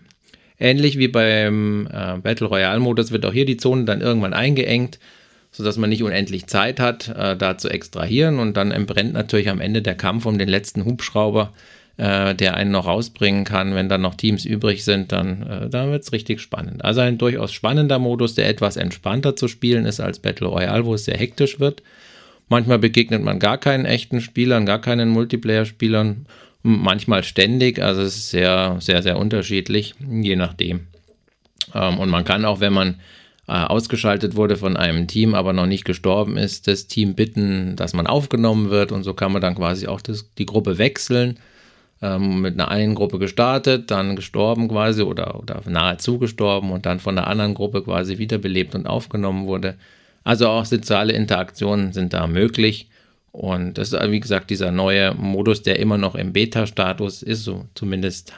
Ähnlich 0.59 0.99
wie 0.99 1.09
beim 1.09 1.87
äh, 1.93 2.19
Battle 2.19 2.47
Royale 2.47 2.81
Modus 2.81 3.11
wird 3.11 3.27
auch 3.27 3.33
hier 3.33 3.45
die 3.45 3.57
Zone 3.57 3.85
dann 3.85 4.01
irgendwann 4.01 4.33
eingeengt, 4.33 4.99
sodass 5.51 5.77
man 5.77 5.91
nicht 5.91 6.03
unendlich 6.03 6.47
Zeit 6.47 6.81
hat, 6.81 7.09
äh, 7.09 7.37
da 7.37 7.59
zu 7.59 7.69
extrahieren. 7.69 8.39
Und 8.39 8.57
dann 8.57 8.71
entbrennt 8.71 9.13
natürlich 9.13 9.51
am 9.51 9.61
Ende 9.61 9.83
der 9.83 9.97
Kampf 9.97 10.27
um 10.27 10.39
den 10.39 10.49
letzten 10.49 10.85
Hubschrauber, 10.85 11.53
äh, 11.99 12.35
der 12.35 12.55
einen 12.55 12.73
noch 12.73 12.87
rausbringen 12.87 13.45
kann. 13.45 13.75
Wenn 13.75 13.89
dann 13.89 14.03
noch 14.03 14.15
Teams 14.15 14.45
übrig 14.45 14.85
sind, 14.85 15.13
dann, 15.13 15.43
äh, 15.43 15.71
dann 15.71 15.91
wird 15.91 16.03
es 16.03 16.13
richtig 16.13 16.41
spannend. 16.41 16.85
Also 16.85 17.01
ein 17.01 17.19
durchaus 17.19 17.53
spannender 17.53 17.99
Modus, 17.99 18.35
der 18.35 18.49
etwas 18.49 18.77
entspannter 18.77 19.37
zu 19.37 19.49
spielen 19.49 19.87
ist 19.87 20.01
als 20.01 20.19
Battle 20.19 20.49
Royale, 20.49 20.85
wo 20.85 20.95
es 20.95 21.07
sehr 21.07 21.17
hektisch 21.17 21.59
wird. 21.59 21.83
Manchmal 22.49 22.79
begegnet 22.79 23.23
man 23.23 23.39
gar 23.39 23.59
keinen 23.59 23.87
echten 23.87 24.21
Spielern, 24.21 24.67
gar 24.67 24.81
keinen 24.81 25.09
Multiplayer-Spielern, 25.09 26.27
manchmal 26.63 27.25
ständig. 27.25 27.83
Also 27.83 28.03
es 28.03 28.17
ist 28.17 28.31
sehr, 28.31 28.77
sehr, 28.81 29.03
sehr 29.03 29.19
unterschiedlich, 29.19 29.95
je 30.09 30.37
nachdem. 30.37 30.87
Ähm, 31.75 31.99
und 31.99 32.11
man 32.11 32.25
kann 32.25 32.45
auch, 32.45 32.61
wenn 32.61 32.73
man 32.73 32.97
äh, 33.49 33.53
ausgeschaltet 33.53 34.37
wurde 34.37 34.57
von 34.57 34.77
einem 34.77 35.07
Team, 35.07 35.35
aber 35.35 35.53
noch 35.53 35.67
nicht 35.67 35.85
gestorben 35.85 36.37
ist, 36.37 36.69
das 36.69 36.89
Team 36.89 37.15
bitten, 37.15 37.75
dass 37.75 37.95
man 37.95 38.07
aufgenommen 38.07 38.71
wird. 38.71 38.93
Und 38.93 39.03
so 39.03 39.15
kann 39.15 39.33
man 39.33 39.41
dann 39.41 39.55
quasi 39.55 39.87
auch 39.87 40.01
das, 40.01 40.33
die 40.35 40.47
Gruppe 40.47 40.79
wechseln 40.79 41.39
ähm, 42.03 42.43
mit 42.43 42.55
einer 42.55 42.69
einen 42.69 42.95
Gruppe 42.95 43.19
gestartet, 43.19 43.91
dann 43.91 44.17
gestorben 44.17 44.69
quasi 44.69 45.03
oder, 45.03 45.41
oder 45.41 45.63
nahezu 45.67 46.19
gestorben 46.19 46.71
und 46.71 46.87
dann 46.87 47.01
von 47.01 47.17
der 47.17 47.27
anderen 47.27 47.55
Gruppe 47.55 47.83
quasi 47.83 48.19
wiederbelebt 48.19 48.75
und 48.75 48.87
aufgenommen 48.87 49.47
wurde. 49.47 49.77
Also 50.25 50.49
auch 50.49 50.65
soziale 50.65 51.13
Interaktionen 51.13 51.93
sind 51.93 52.13
da 52.13 52.27
möglich. 52.27 52.89
Und 53.33 53.79
das 53.79 53.93
ist, 53.93 54.11
wie 54.11 54.21
gesagt, 54.21 54.51
dieser 54.51 54.73
neue 54.73 55.15
Modus, 55.15 55.63
der 55.63 55.79
immer 55.79 55.99
noch 55.99 56.15
im 56.15 56.33
Beta-Status 56.33 57.23
ist, 57.23 57.45
so 57.45 57.67
zumindest 57.75 58.33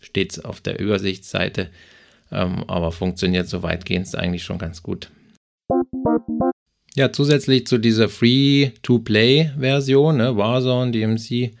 steht 0.00 0.32
es 0.32 0.44
auf 0.44 0.60
der 0.60 0.80
Übersichtsseite, 0.80 1.68
ähm, 2.32 2.64
aber 2.66 2.92
funktioniert 2.92 3.48
so 3.48 3.62
weitgehend 3.62 4.14
eigentlich 4.16 4.42
schon 4.42 4.58
ganz 4.58 4.82
gut. 4.82 5.10
Ja, 6.96 7.12
zusätzlich 7.12 7.66
zu 7.66 7.78
dieser 7.78 8.08
Free-to-Play-Version, 8.08 10.16
ne, 10.16 10.36
Warzone, 10.36 10.90
DMC, 10.90 11.52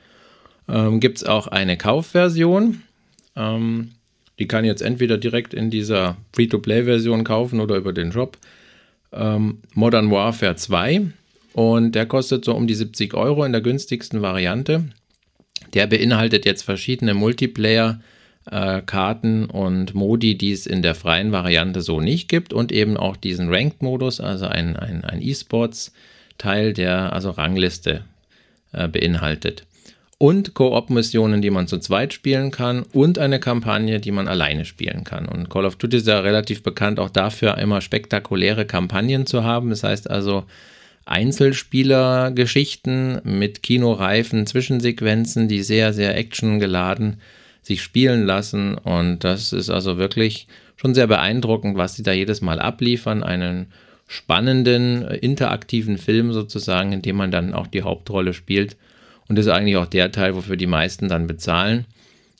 ähm, 0.70 1.00
gibt 1.00 1.18
es 1.18 1.24
auch 1.24 1.48
eine 1.48 1.76
Kaufversion. 1.76 2.82
Ähm, 3.36 3.90
die 4.38 4.48
kann 4.48 4.64
jetzt 4.64 4.80
entweder 4.82 5.18
direkt 5.18 5.52
in 5.52 5.68
dieser 5.70 6.16
Free-to-Play-Version 6.32 7.24
kaufen 7.24 7.60
oder 7.60 7.76
über 7.76 7.92
den 7.92 8.12
Shop. 8.12 8.38
Ähm, 9.12 9.58
Modern 9.74 10.10
Warfare 10.10 10.56
2 10.56 11.08
und 11.52 11.94
der 11.94 12.06
kostet 12.06 12.42
so 12.44 12.54
um 12.54 12.66
die 12.66 12.74
70 12.74 13.14
Euro 13.14 13.44
in 13.44 13.52
der 13.52 13.60
günstigsten 13.60 14.22
Variante. 14.22 14.84
Der 15.74 15.86
beinhaltet 15.86 16.46
jetzt 16.46 16.62
verschiedene 16.62 17.12
Multiplayer-Karten 17.14 19.50
äh, 19.50 19.52
und 19.52 19.94
Modi, 19.94 20.38
die 20.38 20.52
es 20.52 20.66
in 20.66 20.82
der 20.82 20.94
freien 20.94 21.32
Variante 21.32 21.82
so 21.82 22.00
nicht 22.00 22.28
gibt 22.28 22.52
und 22.52 22.70
eben 22.72 22.96
auch 22.96 23.16
diesen 23.16 23.52
Ranked-Modus, 23.52 24.20
also 24.20 24.46
ein, 24.46 24.76
ein, 24.76 25.04
ein 25.04 25.20
E-Sports-Teil, 25.20 26.72
der 26.72 27.12
also 27.12 27.30
Rangliste 27.30 28.04
äh, 28.72 28.86
beinhaltet 28.88 29.64
und 30.20 30.52
Koop-Missionen, 30.52 31.40
die 31.40 31.48
man 31.48 31.66
zu 31.66 31.78
zweit 31.78 32.12
spielen 32.12 32.50
kann 32.50 32.82
und 32.92 33.18
eine 33.18 33.40
Kampagne, 33.40 34.00
die 34.00 34.12
man 34.12 34.28
alleine 34.28 34.66
spielen 34.66 35.02
kann. 35.02 35.26
Und 35.26 35.48
Call 35.48 35.64
of 35.64 35.76
Duty 35.76 35.96
ist 35.96 36.06
ja 36.06 36.20
relativ 36.20 36.62
bekannt 36.62 37.00
auch 37.00 37.08
dafür, 37.08 37.56
immer 37.56 37.80
spektakuläre 37.80 38.66
Kampagnen 38.66 39.24
zu 39.24 39.44
haben. 39.44 39.70
Das 39.70 39.82
heißt 39.82 40.10
also 40.10 40.44
Einzelspielergeschichten 41.06 43.22
mit 43.24 43.62
kinoreifen 43.62 44.46
Zwischensequenzen, 44.46 45.48
die 45.48 45.62
sehr, 45.62 45.94
sehr 45.94 46.18
actiongeladen 46.18 47.16
sich 47.62 47.80
spielen 47.80 48.26
lassen. 48.26 48.74
Und 48.74 49.24
das 49.24 49.54
ist 49.54 49.70
also 49.70 49.96
wirklich 49.96 50.48
schon 50.76 50.94
sehr 50.94 51.06
beeindruckend, 51.06 51.78
was 51.78 51.96
sie 51.96 52.02
da 52.02 52.12
jedes 52.12 52.42
Mal 52.42 52.60
abliefern. 52.60 53.22
Einen 53.22 53.68
spannenden, 54.06 55.00
interaktiven 55.00 55.96
Film 55.96 56.34
sozusagen, 56.34 56.92
in 56.92 57.00
dem 57.00 57.16
man 57.16 57.30
dann 57.30 57.54
auch 57.54 57.68
die 57.68 57.84
Hauptrolle 57.84 58.34
spielt. 58.34 58.76
Und 59.30 59.36
das 59.36 59.46
ist 59.46 59.52
eigentlich 59.52 59.76
auch 59.76 59.86
der 59.86 60.10
Teil, 60.10 60.34
wofür 60.34 60.56
die 60.56 60.66
meisten 60.66 61.08
dann 61.08 61.28
bezahlen. 61.28 61.86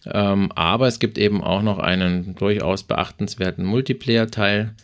Ähm, 0.07 0.51
aber 0.57 0.89
es 0.89 0.99
gibt 0.99 1.19
eben 1.19 1.41
auch 1.41 1.63
noch 1.63 1.79
einen 1.79 2.35
durchaus 2.35 2.83
beachtenswerten 2.83 3.65
Multiplayer-Teil, 3.65 4.75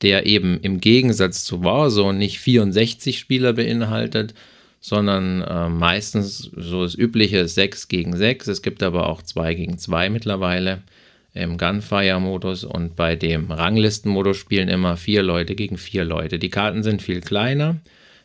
der 0.00 0.26
eben 0.26 0.60
im 0.60 0.80
Gegensatz 0.80 1.42
zu 1.44 1.64
Warzone 1.64 2.16
nicht 2.16 2.38
64 2.38 3.18
Spieler 3.18 3.54
beinhaltet, 3.54 4.34
sondern 4.80 5.42
äh, 5.42 5.68
meistens 5.68 6.48
so 6.54 6.84
das 6.84 6.94
übliche 6.94 7.48
6 7.48 7.88
gegen 7.88 8.16
6. 8.16 8.46
Es 8.46 8.62
gibt 8.62 8.84
aber 8.84 9.08
auch 9.08 9.20
2 9.20 9.54
gegen 9.54 9.78
2 9.78 10.10
mittlerweile 10.10 10.82
im 11.34 11.58
Gunfire-Modus 11.58 12.62
und 12.62 12.94
bei 12.94 13.16
dem 13.16 13.50
Ranglistenmodus 13.50 14.36
spielen 14.36 14.68
immer 14.68 14.96
vier 14.96 15.24
Leute 15.24 15.56
gegen 15.56 15.76
vier 15.76 16.04
Leute. 16.04 16.38
Die 16.38 16.50
Karten 16.50 16.84
sind 16.84 17.02
viel 17.02 17.20
kleiner. 17.20 17.78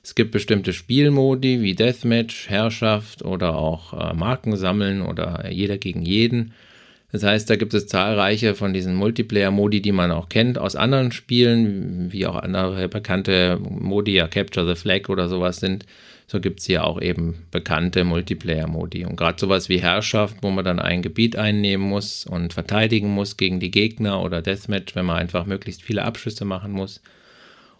Es 0.04 0.16
gibt 0.16 0.32
bestimmte 0.32 0.74
Spielmodi 0.74 1.62
wie 1.62 1.76
Deathmatch, 1.76 2.50
Herrschaft 2.50 3.24
oder 3.24 3.58
auch 3.58 3.94
äh, 3.94 4.14
Marken 4.14 4.58
sammeln 4.58 5.02
oder 5.02 5.50
jeder 5.50 5.78
gegen 5.78 6.02
jeden. 6.02 6.54
Das 7.14 7.24
heißt, 7.24 7.50
da 7.50 7.56
gibt 7.56 7.74
es 7.74 7.88
zahlreiche 7.88 8.54
von 8.54 8.74
diesen 8.74 8.96
Multiplayer-Modi, 8.96 9.82
die 9.82 9.92
man 9.94 10.12
auch 10.12 10.28
kennt 10.28 10.58
aus 10.58 10.76
anderen 10.76 11.14
Spielen, 11.14 12.12
wie 12.12 12.26
auch 12.26 12.36
andere 12.36 12.90
bekannte 12.90 13.60
Modi, 13.62 14.16
ja 14.16 14.28
Capture 14.28 14.68
the 14.68 14.80
Flag 14.80 15.08
oder 15.08 15.30
sowas 15.30 15.58
sind. 15.62 15.86
So 16.28 16.42
gibt 16.42 16.60
es 16.60 16.66
hier 16.66 16.86
auch 16.86 17.00
eben 17.00 17.36
bekannte 17.52 18.04
Multiplayer-Modi. 18.04 19.06
Und 19.06 19.16
gerade 19.16 19.40
sowas 19.40 19.70
wie 19.70 19.78
Herrschaft, 19.78 20.38
wo 20.42 20.50
man 20.50 20.66
dann 20.66 20.80
ein 20.80 21.02
Gebiet 21.02 21.38
einnehmen 21.38 21.88
muss 21.88 22.26
und 22.26 22.52
verteidigen 22.52 23.10
muss 23.10 23.38
gegen 23.38 23.62
die 23.62 23.72
Gegner 23.72 24.22
oder 24.22 24.42
Deathmatch, 24.42 24.96
wenn 24.96 25.06
man 25.06 25.18
einfach 25.18 25.46
möglichst 25.46 25.82
viele 25.82 26.04
Abschüsse 26.04 26.44
machen 26.44 26.74
muss. 26.74 27.00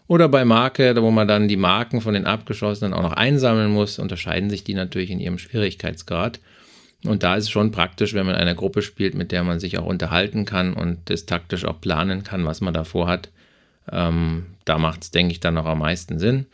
Oder 0.06 0.28
bei 0.28 0.44
Marke, 0.44 0.94
wo 1.00 1.10
man 1.10 1.26
dann 1.26 1.48
die 1.48 1.56
Marken 1.56 2.00
von 2.00 2.14
den 2.14 2.26
Abgeschossenen 2.26 2.92
auch 2.92 3.02
noch 3.02 3.14
einsammeln 3.14 3.70
muss, 3.70 3.98
unterscheiden 3.98 4.50
sich 4.50 4.62
die 4.62 4.74
natürlich 4.74 5.10
in 5.10 5.20
ihrem 5.20 5.38
Schwierigkeitsgrad. 5.38 6.40
Und 7.04 7.22
da 7.22 7.36
ist 7.36 7.44
es 7.44 7.50
schon 7.50 7.70
praktisch, 7.70 8.14
wenn 8.14 8.26
man 8.26 8.34
in 8.34 8.40
einer 8.40 8.54
Gruppe 8.54 8.82
spielt, 8.82 9.14
mit 9.14 9.32
der 9.32 9.44
man 9.44 9.60
sich 9.60 9.78
auch 9.78 9.86
unterhalten 9.86 10.44
kann 10.44 10.72
und 10.74 10.98
das 11.06 11.26
taktisch 11.26 11.64
auch 11.64 11.80
planen 11.80 12.22
kann, 12.22 12.44
was 12.44 12.60
man 12.60 12.74
davor 12.74 13.08
hat. 13.08 13.30
Ähm, 13.90 14.46
da 14.64 14.78
macht 14.78 15.02
es, 15.02 15.10
denke 15.10 15.32
ich, 15.32 15.40
dann 15.40 15.54
noch 15.54 15.66
am 15.66 15.80
meisten 15.80 16.18
Sinn. 16.18 16.46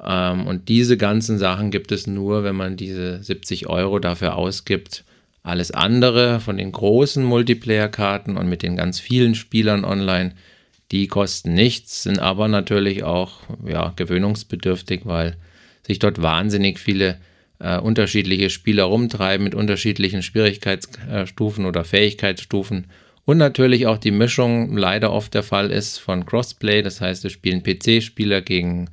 Ähm, 0.00 0.46
und 0.46 0.68
diese 0.68 0.96
ganzen 0.96 1.38
Sachen 1.38 1.70
gibt 1.70 1.90
es 1.90 2.06
nur, 2.06 2.44
wenn 2.44 2.56
man 2.56 2.76
diese 2.76 3.22
70 3.22 3.68
Euro 3.68 3.98
dafür 3.98 4.36
ausgibt. 4.36 5.04
Alles 5.42 5.70
andere 5.70 6.40
von 6.40 6.56
den 6.56 6.72
großen 6.72 7.24
Multiplayer-Karten 7.24 8.36
und 8.36 8.48
mit 8.48 8.62
den 8.62 8.76
ganz 8.76 9.00
vielen 9.00 9.34
Spielern 9.34 9.84
online, 9.84 10.32
die 10.92 11.06
kosten 11.06 11.54
nichts, 11.54 12.04
sind 12.04 12.18
aber 12.18 12.48
natürlich 12.48 13.04
auch 13.04 13.40
ja, 13.66 13.92
gewöhnungsbedürftig, 13.94 15.02
weil 15.04 15.36
sich 15.86 15.98
dort 15.98 16.22
wahnsinnig 16.22 16.78
viele 16.78 17.18
äh, 17.58 17.78
unterschiedliche 17.78 18.50
Spieler 18.50 18.84
rumtreiben 18.84 19.44
mit 19.44 19.54
unterschiedlichen 19.54 20.22
Schwierigkeitsstufen 20.22 21.66
oder 21.66 21.84
Fähigkeitsstufen. 21.84 22.86
Und 23.24 23.36
natürlich 23.36 23.86
auch 23.86 23.98
die 23.98 24.10
Mischung 24.10 24.76
leider 24.76 25.12
oft 25.12 25.34
der 25.34 25.42
Fall 25.42 25.70
ist 25.70 25.98
von 25.98 26.24
Crossplay. 26.24 26.80
Das 26.80 27.02
heißt, 27.02 27.24
es 27.26 27.32
spielen 27.32 27.62
PC-Spieler 27.62 28.40
gegen, 28.40 28.88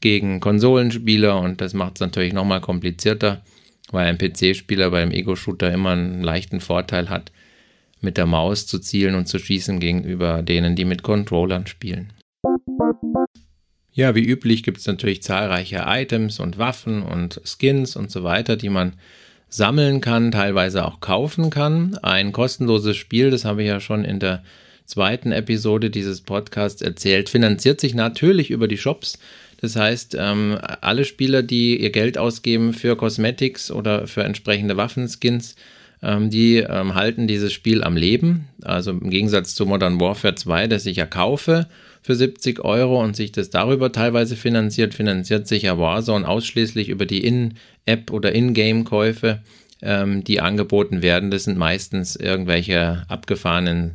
gegen 0.00 0.38
Konsolenspieler 0.38 1.40
und 1.40 1.60
das 1.60 1.74
macht 1.74 1.94
es 1.96 2.00
natürlich 2.00 2.32
nochmal 2.32 2.60
komplizierter, 2.60 3.42
weil 3.90 4.06
ein 4.06 4.18
PC-Spieler 4.18 4.90
beim 4.90 5.10
Ego-Shooter 5.10 5.72
immer 5.72 5.90
einen 5.90 6.22
leichten 6.22 6.60
Vorteil 6.60 7.10
hat, 7.10 7.32
mit 8.02 8.16
der 8.16 8.26
Maus 8.26 8.66
zu 8.66 8.78
zielen 8.78 9.14
und 9.14 9.26
zu 9.26 9.38
schießen 9.38 9.80
gegenüber 9.80 10.42
denen, 10.42 10.76
die 10.76 10.84
mit 10.84 11.02
Controllern 11.02 11.66
spielen. 11.66 12.12
Ja, 13.92 14.14
wie 14.14 14.24
üblich 14.24 14.62
gibt 14.62 14.78
es 14.78 14.86
natürlich 14.86 15.22
zahlreiche 15.22 15.84
Items 15.86 16.40
und 16.40 16.58
Waffen 16.58 17.02
und 17.02 17.40
Skins 17.44 17.94
und 17.94 18.10
so 18.10 18.24
weiter, 18.24 18.56
die 18.56 18.70
man 18.70 18.94
sammeln 19.48 20.00
kann, 20.00 20.32
teilweise 20.32 20.84
auch 20.86 21.00
kaufen 21.00 21.50
kann. 21.50 21.98
Ein 22.02 22.32
kostenloses 22.32 22.96
Spiel, 22.96 23.30
das 23.30 23.44
habe 23.44 23.62
ich 23.62 23.68
ja 23.68 23.80
schon 23.80 24.04
in 24.04 24.18
der 24.18 24.42
zweiten 24.86 25.30
Episode 25.30 25.90
dieses 25.90 26.22
Podcasts 26.22 26.80
erzählt, 26.80 27.28
finanziert 27.28 27.80
sich 27.80 27.94
natürlich 27.94 28.50
über 28.50 28.66
die 28.66 28.78
Shops. 28.78 29.18
Das 29.60 29.76
heißt, 29.76 30.16
ähm, 30.18 30.58
alle 30.80 31.04
Spieler, 31.04 31.42
die 31.42 31.80
ihr 31.80 31.90
Geld 31.90 32.18
ausgeben 32.18 32.72
für 32.72 32.96
Cosmetics 32.96 33.70
oder 33.70 34.06
für 34.06 34.24
entsprechende 34.24 34.76
Waffenskins, 34.76 35.54
ähm, 36.02 36.30
die 36.30 36.56
ähm, 36.56 36.94
halten 36.94 37.26
dieses 37.26 37.52
Spiel 37.52 37.82
am 37.84 37.96
Leben. 37.96 38.48
Also 38.62 38.90
im 38.90 39.10
Gegensatz 39.10 39.54
zu 39.54 39.66
Modern 39.66 40.00
Warfare 40.00 40.34
2, 40.34 40.66
das 40.66 40.86
ich 40.86 40.96
ja 40.96 41.06
kaufe 41.06 41.68
für 42.02 42.16
70 42.16 42.64
Euro 42.64 43.00
und 43.00 43.14
sich 43.14 43.30
das 43.30 43.50
darüber 43.50 43.92
teilweise 43.92 44.34
finanziert, 44.36 44.94
finanziert 44.94 45.46
sich 45.46 45.62
ja 45.62 45.78
Warzone 45.78 46.26
ausschließlich 46.26 46.88
über 46.88 47.06
die 47.06 47.24
In-App 47.24 48.10
oder 48.10 48.32
In-Game-Käufe, 48.32 49.40
ähm, 49.80 50.24
die 50.24 50.40
angeboten 50.40 51.02
werden. 51.02 51.30
Das 51.30 51.44
sind 51.44 51.56
meistens 51.56 52.16
irgendwelche 52.16 53.04
abgefahrenen 53.08 53.92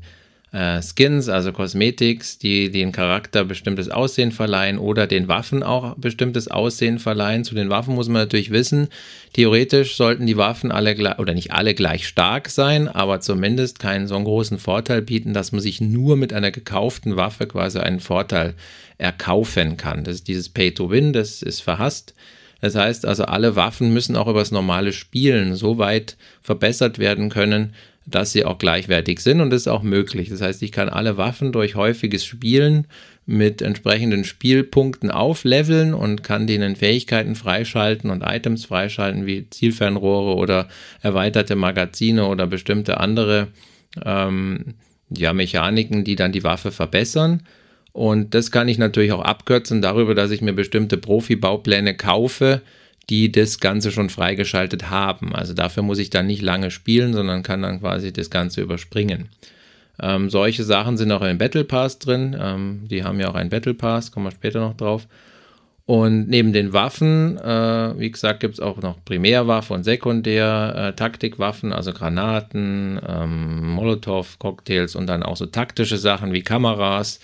äh, 0.51 0.81
Skins, 0.81 1.27
also 1.27 1.51
Cosmetics, 1.51 2.37
die 2.37 2.71
den 2.71 2.91
Charakter 2.91 3.43
bestimmtes 3.43 3.89
Aussehen 3.89 4.31
verleihen 4.31 4.79
oder 4.79 5.05
den 5.05 5.27
Waffen 5.27 5.61
auch 5.61 5.95
bestimmtes 5.95 6.49
Aussehen 6.49 6.99
verleihen. 6.99 7.43
Zu 7.43 7.55
den 7.55 7.69
Waffen 7.69 7.95
muss 7.95 8.07
man 8.07 8.21
natürlich 8.21 8.51
wissen, 8.51 8.87
theoretisch 9.33 9.97
sollten 9.97 10.25
die 10.25 10.37
Waffen 10.37 10.71
alle 10.71 11.17
oder 11.17 11.33
nicht 11.33 11.51
alle 11.51 11.73
gleich 11.73 12.07
stark 12.07 12.49
sein, 12.49 12.87
aber 12.87 13.19
zumindest 13.19 13.79
keinen 13.79 14.07
so 14.07 14.15
einen 14.15 14.25
großen 14.25 14.57
Vorteil 14.57 15.01
bieten, 15.01 15.33
dass 15.33 15.51
man 15.51 15.61
sich 15.61 15.81
nur 15.81 16.15
mit 16.15 16.31
einer 16.31 16.51
gekauften 16.51 17.17
Waffe 17.17 17.45
quasi 17.45 17.79
einen 17.79 17.99
Vorteil 17.99 18.53
erkaufen 18.97 19.77
kann. 19.77 20.03
Das 20.03 20.15
ist 20.15 20.27
dieses 20.27 20.49
Pay 20.49 20.73
to 20.73 20.89
Win, 20.89 21.13
das 21.13 21.41
ist 21.41 21.61
verhasst. 21.61 22.13
Das 22.61 22.73
heißt 22.73 23.05
also, 23.05 23.25
alle 23.25 23.55
Waffen 23.55 23.93
müssen 23.93 24.15
auch 24.15 24.27
über 24.27 24.39
das 24.39 24.51
normale 24.51 24.91
Spielen 24.91 25.55
so 25.55 25.77
weit 25.77 26.17
verbessert 26.41 26.97
werden 26.97 27.29
können, 27.29 27.75
dass 28.09 28.31
sie 28.31 28.45
auch 28.45 28.57
gleichwertig 28.57 29.19
sind 29.19 29.41
und 29.41 29.49
das 29.49 29.61
ist 29.61 29.67
auch 29.67 29.83
möglich. 29.83 30.29
Das 30.29 30.41
heißt, 30.41 30.63
ich 30.63 30.71
kann 30.71 30.87
alle 30.87 31.17
Waffen 31.17 31.51
durch 31.51 31.75
häufiges 31.75 32.23
Spielen 32.25 32.87
mit 33.25 33.61
entsprechenden 33.61 34.23
Spielpunkten 34.23 35.11
aufleveln 35.11 35.93
und 35.93 36.23
kann 36.23 36.47
denen 36.47 36.77
Fähigkeiten 36.77 37.35
freischalten 37.35 38.09
und 38.09 38.21
Items 38.21 38.65
freischalten 38.65 39.25
wie 39.25 39.49
Zielfernrohre 39.49 40.35
oder 40.35 40.69
erweiterte 41.01 41.57
Magazine 41.57 42.27
oder 42.27 42.47
bestimmte 42.47 43.01
andere 43.01 43.49
ähm, 44.05 44.75
ja, 45.09 45.33
Mechaniken, 45.33 46.05
die 46.05 46.15
dann 46.15 46.31
die 46.31 46.45
Waffe 46.45 46.71
verbessern. 46.71 47.43
Und 47.91 48.33
das 48.33 48.51
kann 48.51 48.69
ich 48.69 48.77
natürlich 48.77 49.11
auch 49.11 49.23
abkürzen 49.23 49.81
darüber, 49.81 50.15
dass 50.15 50.31
ich 50.31 50.41
mir 50.41 50.53
bestimmte 50.53 50.97
Profi-Baupläne 50.97 51.97
kaufe, 51.97 52.61
die 53.09 53.31
das 53.31 53.59
Ganze 53.59 53.91
schon 53.91 54.09
freigeschaltet 54.09 54.89
haben. 54.89 55.33
Also 55.35 55.53
dafür 55.53 55.83
muss 55.83 55.99
ich 55.99 56.09
dann 56.09 56.27
nicht 56.27 56.41
lange 56.41 56.71
spielen, 56.71 57.13
sondern 57.13 57.43
kann 57.43 57.61
dann 57.61 57.79
quasi 57.79 58.11
das 58.11 58.29
Ganze 58.29 58.61
überspringen. 58.61 59.29
Ähm, 59.99 60.29
solche 60.29 60.63
Sachen 60.63 60.97
sind 60.97 61.11
auch 61.11 61.21
im 61.21 61.37
Battle 61.37 61.63
Pass 61.63 61.99
drin. 61.99 62.35
Ähm, 62.39 62.81
die 62.89 63.03
haben 63.03 63.19
ja 63.19 63.29
auch 63.29 63.35
einen 63.35 63.49
Battle 63.49 63.73
Pass, 63.73 64.11
kommen 64.11 64.27
wir 64.27 64.31
später 64.31 64.59
noch 64.59 64.75
drauf. 64.75 65.07
Und 65.85 66.27
neben 66.27 66.51
den 66.51 66.73
Waffen, 66.73 67.37
äh, 67.37 67.97
wie 67.97 68.11
gesagt, 68.11 68.41
gibt 68.41 68.55
es 68.55 68.59
auch 68.59 68.81
noch 68.81 68.97
Primärwaffe 69.05 69.73
und 69.73 69.85
Sekundär-Taktikwaffen, 69.85 71.71
äh, 71.71 71.75
also 71.75 71.93
Granaten, 71.93 72.99
ähm, 73.07 73.69
Molotow-Cocktails 73.69 74.97
und 74.97 75.07
dann 75.07 75.23
auch 75.23 75.37
so 75.37 75.45
taktische 75.45 75.97
Sachen 75.97 76.33
wie 76.33 76.41
Kameras 76.41 77.21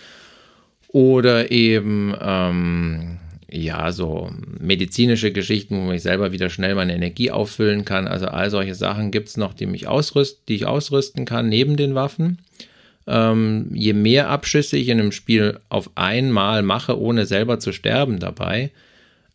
oder 0.88 1.52
eben 1.52 2.16
ähm, 2.22 3.20
ja, 3.54 3.92
so 3.92 4.32
medizinische 4.60 5.32
Geschichten, 5.32 5.88
wo 5.88 5.92
ich 5.92 6.02
selber 6.02 6.32
wieder 6.32 6.50
schnell 6.50 6.74
meine 6.74 6.96
Energie 6.96 7.30
auffüllen 7.30 7.86
kann. 7.86 8.08
Also 8.08 8.26
all 8.26 8.50
solche 8.50 8.74
Sachen 8.74 9.12
gibt 9.12 9.30
es 9.30 9.38
noch, 9.38 9.54
die 9.54 9.68
mich 9.68 9.88
ausrüst, 9.88 10.42
die 10.50 10.56
ich 10.56 10.66
ausrüsten 10.66 11.26
kann 11.26 11.50
neben 11.50 11.78
den 11.78 11.94
Waffen. 11.94 12.40
Ähm, 13.06 13.70
je 13.72 13.94
mehr 13.94 14.30
Abschüsse 14.30 14.78
ich 14.78 14.90
in 14.90 15.00
einem 15.00 15.12
Spiel 15.12 15.60
auf 15.70 15.92
einmal 15.94 16.64
mache, 16.64 17.00
ohne 17.00 17.28
selber 17.28 17.60
zu 17.60 17.74
sterben 17.74 18.18
dabei, 18.18 18.72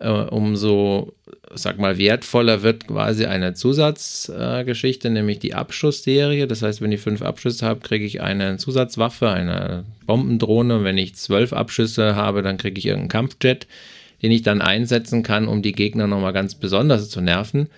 äh, 0.00 0.08
umso, 0.08 1.12
sag 1.54 1.78
mal, 1.78 1.96
wertvoller 1.96 2.62
wird 2.62 2.88
quasi 2.88 3.26
eine 3.26 3.54
Zusatzgeschichte, 3.54 5.08
äh, 5.08 5.10
nämlich 5.12 5.38
die 5.38 5.54
Abschussserie. 5.54 6.48
Das 6.48 6.62
heißt, 6.62 6.80
wenn 6.82 6.90
ich 6.90 7.00
fünf 7.00 7.22
Abschüsse 7.22 7.64
habe, 7.64 7.80
kriege 7.80 8.04
ich 8.04 8.20
eine 8.20 8.56
Zusatzwaffe, 8.56 9.30
eine 9.30 9.84
Bombendrohne. 10.06 10.82
Wenn 10.82 10.98
ich 10.98 11.14
zwölf 11.14 11.52
Abschüsse 11.52 12.16
habe, 12.16 12.42
dann 12.42 12.56
kriege 12.56 12.78
ich 12.78 12.86
irgendeinen 12.86 13.10
Kampfjet 13.10 13.68
den 14.22 14.30
ich 14.30 14.42
dann 14.42 14.60
einsetzen 14.60 15.22
kann, 15.22 15.48
um 15.48 15.62
die 15.62 15.72
Gegner 15.72 16.06
nochmal 16.06 16.32
ganz 16.32 16.54
besonders 16.54 17.08
zu 17.08 17.20
nerven. 17.20 17.68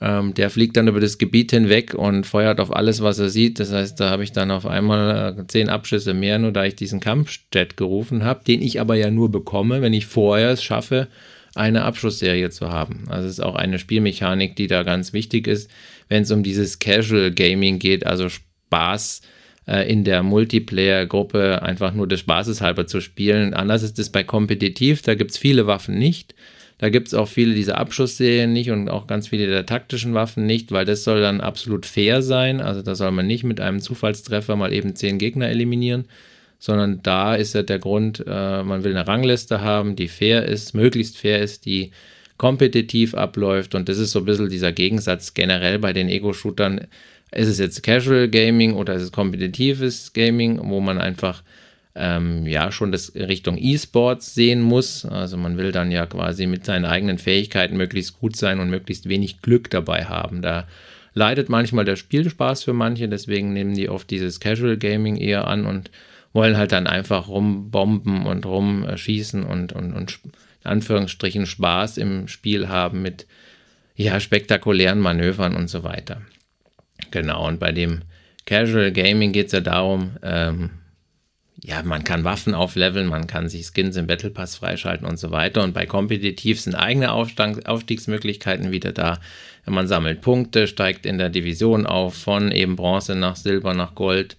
Ähm, 0.00 0.34
der 0.34 0.50
fliegt 0.50 0.76
dann 0.76 0.88
über 0.88 1.00
das 1.00 1.18
Gebiet 1.18 1.52
hinweg 1.52 1.94
und 1.94 2.26
feuert 2.26 2.58
auf 2.58 2.74
alles, 2.74 3.02
was 3.02 3.18
er 3.20 3.28
sieht. 3.28 3.60
Das 3.60 3.72
heißt, 3.72 4.00
da 4.00 4.10
habe 4.10 4.24
ich 4.24 4.32
dann 4.32 4.50
auf 4.50 4.66
einmal 4.66 5.38
äh, 5.38 5.46
zehn 5.46 5.68
Abschüsse 5.68 6.12
mehr, 6.12 6.38
nur 6.38 6.50
da 6.50 6.64
ich 6.64 6.74
diesen 6.74 6.98
Kampfjet 6.98 7.76
gerufen 7.76 8.24
habe, 8.24 8.42
den 8.44 8.62
ich 8.62 8.80
aber 8.80 8.96
ja 8.96 9.10
nur 9.10 9.30
bekomme, 9.30 9.80
wenn 9.80 9.92
ich 9.92 10.06
vorher 10.06 10.50
es 10.50 10.62
schaffe, 10.62 11.06
eine 11.54 11.84
Abschussserie 11.84 12.50
zu 12.50 12.70
haben. 12.70 13.04
Also 13.08 13.26
es 13.26 13.34
ist 13.34 13.44
auch 13.44 13.54
eine 13.54 13.78
Spielmechanik, 13.78 14.56
die 14.56 14.66
da 14.66 14.82
ganz 14.82 15.12
wichtig 15.12 15.46
ist, 15.46 15.70
wenn 16.08 16.22
es 16.24 16.30
um 16.30 16.42
dieses 16.42 16.78
Casual 16.78 17.30
Gaming 17.30 17.78
geht, 17.78 18.04
also 18.04 18.28
Spaß 18.28 19.22
in 19.64 20.04
der 20.04 20.22
Multiplayer-Gruppe 20.22 21.62
einfach 21.62 21.94
nur 21.94 22.08
des 22.08 22.20
Spaßes 22.20 22.60
halber 22.60 22.86
zu 22.86 23.00
spielen. 23.00 23.54
Anders 23.54 23.82
ist 23.82 23.98
es 23.98 24.10
bei 24.10 24.24
Kompetitiv, 24.24 25.02
da 25.02 25.14
gibt 25.14 25.30
es 25.30 25.38
viele 25.38 25.66
Waffen 25.66 25.98
nicht. 25.98 26.34
Da 26.82 26.88
gibt 26.88 27.06
es 27.06 27.14
auch 27.14 27.28
viele 27.28 27.54
dieser 27.54 27.78
Abschussserien 27.78 28.52
nicht 28.52 28.72
und 28.72 28.88
auch 28.88 29.06
ganz 29.06 29.28
viele 29.28 29.46
der 29.46 29.66
taktischen 29.66 30.14
Waffen 30.14 30.46
nicht, 30.46 30.72
weil 30.72 30.84
das 30.84 31.04
soll 31.04 31.20
dann 31.20 31.40
absolut 31.40 31.86
fair 31.86 32.22
sein. 32.22 32.60
Also 32.60 32.82
da 32.82 32.96
soll 32.96 33.12
man 33.12 33.28
nicht 33.28 33.44
mit 33.44 33.60
einem 33.60 33.78
Zufallstreffer 33.78 34.56
mal 34.56 34.72
eben 34.72 34.96
zehn 34.96 35.18
Gegner 35.18 35.48
eliminieren, 35.48 36.06
sondern 36.58 37.00
da 37.04 37.36
ist 37.36 37.54
ja 37.54 37.62
der 37.62 37.78
Grund, 37.78 38.24
äh, 38.26 38.64
man 38.64 38.82
will 38.82 38.96
eine 38.96 39.06
Rangliste 39.06 39.60
haben, 39.60 39.94
die 39.94 40.08
fair 40.08 40.44
ist, 40.44 40.74
möglichst 40.74 41.18
fair 41.18 41.40
ist, 41.40 41.66
die 41.66 41.92
kompetitiv 42.36 43.14
abläuft 43.14 43.76
und 43.76 43.88
das 43.88 43.98
ist 43.98 44.10
so 44.10 44.18
ein 44.18 44.24
bisschen 44.24 44.48
dieser 44.48 44.72
Gegensatz 44.72 45.34
generell 45.34 45.78
bei 45.78 45.92
den 45.92 46.08
Ego-Shootern 46.08 46.88
ist 47.32 47.48
es 47.48 47.58
jetzt 47.58 47.82
Casual 47.82 48.28
Gaming 48.28 48.74
oder 48.74 48.94
ist 48.94 49.02
es 49.02 49.12
kompetitives 49.12 50.12
Gaming, 50.12 50.60
wo 50.62 50.80
man 50.80 50.98
einfach 50.98 51.42
ähm, 51.94 52.46
ja 52.46 52.72
schon 52.72 52.92
das 52.92 53.14
Richtung 53.14 53.58
E-Sports 53.58 54.34
sehen 54.34 54.60
muss. 54.60 55.04
Also 55.04 55.36
man 55.36 55.56
will 55.56 55.72
dann 55.72 55.90
ja 55.90 56.06
quasi 56.06 56.46
mit 56.46 56.64
seinen 56.64 56.84
eigenen 56.84 57.18
Fähigkeiten 57.18 57.76
möglichst 57.76 58.18
gut 58.18 58.36
sein 58.36 58.60
und 58.60 58.70
möglichst 58.70 59.08
wenig 59.08 59.42
Glück 59.42 59.70
dabei 59.70 60.04
haben. 60.04 60.42
Da 60.42 60.66
leidet 61.14 61.48
manchmal 61.48 61.84
der 61.84 61.96
Spielspaß 61.96 62.64
für 62.64 62.72
manche, 62.72 63.08
deswegen 63.08 63.52
nehmen 63.52 63.74
die 63.74 63.88
oft 63.88 64.10
dieses 64.10 64.40
Casual 64.40 64.76
Gaming 64.76 65.16
eher 65.16 65.46
an 65.46 65.66
und 65.66 65.90
wollen 66.32 66.56
halt 66.56 66.72
dann 66.72 66.86
einfach 66.86 67.28
rumbomben 67.28 68.24
und 68.24 68.46
rumschießen 68.46 69.42
und, 69.42 69.72
und, 69.74 69.92
und 69.92 70.18
in 70.64 70.70
Anführungsstrichen 70.70 71.46
Spaß 71.46 71.98
im 71.98 72.28
Spiel 72.28 72.68
haben 72.68 73.02
mit 73.02 73.26
ja, 73.96 74.18
spektakulären 74.20 75.00
Manövern 75.00 75.54
und 75.54 75.68
so 75.68 75.84
weiter. 75.84 76.22
Genau, 77.12 77.46
und 77.46 77.60
bei 77.60 77.70
dem 77.70 78.02
Casual 78.44 78.90
Gaming 78.90 79.30
geht 79.30 79.46
es 79.46 79.52
ja 79.52 79.60
darum, 79.60 80.16
ähm, 80.22 80.70
ja, 81.64 81.80
man 81.84 82.02
kann 82.02 82.24
Waffen 82.24 82.54
aufleveln, 82.54 83.06
man 83.06 83.28
kann 83.28 83.48
sich 83.48 83.68
Skins 83.68 83.96
im 83.96 84.08
Battle 84.08 84.30
Pass 84.30 84.56
freischalten 84.56 85.06
und 85.06 85.16
so 85.16 85.30
weiter. 85.30 85.62
Und 85.62 85.74
bei 85.74 85.86
Kompetitiv 85.86 86.60
sind 86.60 86.74
eigene 86.74 87.12
Aufstiegsmöglichkeiten 87.12 88.72
wieder 88.72 88.90
da. 88.90 89.20
Man 89.64 89.86
sammelt 89.86 90.22
Punkte, 90.22 90.66
steigt 90.66 91.06
in 91.06 91.18
der 91.18 91.28
Division 91.28 91.86
auf 91.86 92.14
von 92.14 92.50
eben 92.50 92.74
Bronze 92.74 93.14
nach 93.14 93.36
Silber 93.36 93.74
nach 93.74 93.94
Gold 93.94 94.36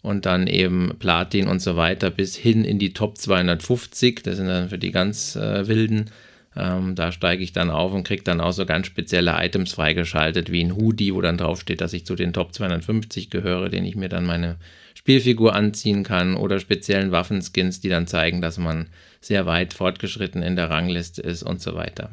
und 0.00 0.26
dann 0.26 0.46
eben 0.46 0.94
Platin 1.00 1.48
und 1.48 1.60
so 1.60 1.76
weiter 1.76 2.10
bis 2.10 2.36
hin 2.36 2.64
in 2.64 2.78
die 2.78 2.92
Top 2.92 3.18
250. 3.18 4.22
Das 4.22 4.36
sind 4.36 4.46
dann 4.46 4.68
für 4.68 4.78
die 4.78 4.92
ganz 4.92 5.34
äh, 5.34 5.66
wilden. 5.66 6.10
Ähm, 6.60 6.94
da 6.94 7.10
steige 7.10 7.42
ich 7.42 7.52
dann 7.52 7.70
auf 7.70 7.92
und 7.92 8.04
kriege 8.04 8.22
dann 8.22 8.40
auch 8.40 8.52
so 8.52 8.66
ganz 8.66 8.86
spezielle 8.86 9.32
Items 9.38 9.72
freigeschaltet, 9.72 10.52
wie 10.52 10.62
ein 10.62 10.76
Hoodie, 10.76 11.14
wo 11.14 11.20
dann 11.20 11.38
draufsteht, 11.38 11.80
dass 11.80 11.92
ich 11.92 12.04
zu 12.04 12.14
den 12.14 12.32
Top 12.32 12.52
250 12.52 13.30
gehöre, 13.30 13.70
den 13.70 13.84
ich 13.84 13.96
mir 13.96 14.08
dann 14.08 14.26
meine 14.26 14.56
Spielfigur 14.94 15.54
anziehen 15.54 16.02
kann 16.04 16.36
oder 16.36 16.60
speziellen 16.60 17.12
Waffenskins, 17.12 17.80
die 17.80 17.88
dann 17.88 18.06
zeigen, 18.06 18.42
dass 18.42 18.58
man 18.58 18.88
sehr 19.20 19.46
weit 19.46 19.72
fortgeschritten 19.72 20.42
in 20.42 20.56
der 20.56 20.68
Rangliste 20.68 21.22
ist 21.22 21.42
und 21.42 21.62
so 21.62 21.74
weiter. 21.74 22.10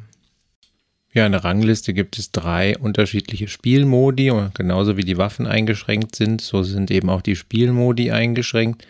Ja, 1.12 1.26
in 1.26 1.32
der 1.32 1.44
Rangliste 1.44 1.94
gibt 1.94 2.18
es 2.18 2.32
drei 2.32 2.76
unterschiedliche 2.78 3.48
Spielmodi 3.48 4.30
und 4.30 4.54
genauso 4.54 4.96
wie 4.96 5.04
die 5.04 5.18
Waffen 5.18 5.46
eingeschränkt 5.46 6.14
sind, 6.16 6.40
so 6.40 6.62
sind 6.62 6.90
eben 6.90 7.10
auch 7.10 7.22
die 7.22 7.36
Spielmodi 7.36 8.10
eingeschränkt. 8.10 8.86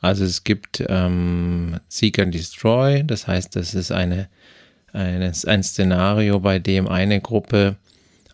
Also 0.00 0.24
es 0.24 0.44
gibt 0.44 0.84
ähm, 0.88 1.80
Seek 1.88 2.18
and 2.18 2.34
Destroy, 2.34 3.02
das 3.04 3.26
heißt, 3.26 3.56
das 3.56 3.74
ist 3.74 3.90
eine, 3.90 4.28
eine, 4.92 5.32
ein 5.46 5.62
Szenario, 5.62 6.40
bei 6.40 6.58
dem 6.58 6.88
eine 6.88 7.20
Gruppe 7.20 7.76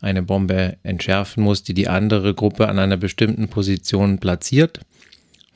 eine 0.00 0.22
Bombe 0.22 0.76
entschärfen 0.82 1.42
muss, 1.42 1.62
die 1.62 1.72
die 1.72 1.88
andere 1.88 2.34
Gruppe 2.34 2.68
an 2.68 2.78
einer 2.78 2.98
bestimmten 2.98 3.48
Position 3.48 4.18
platziert. 4.18 4.80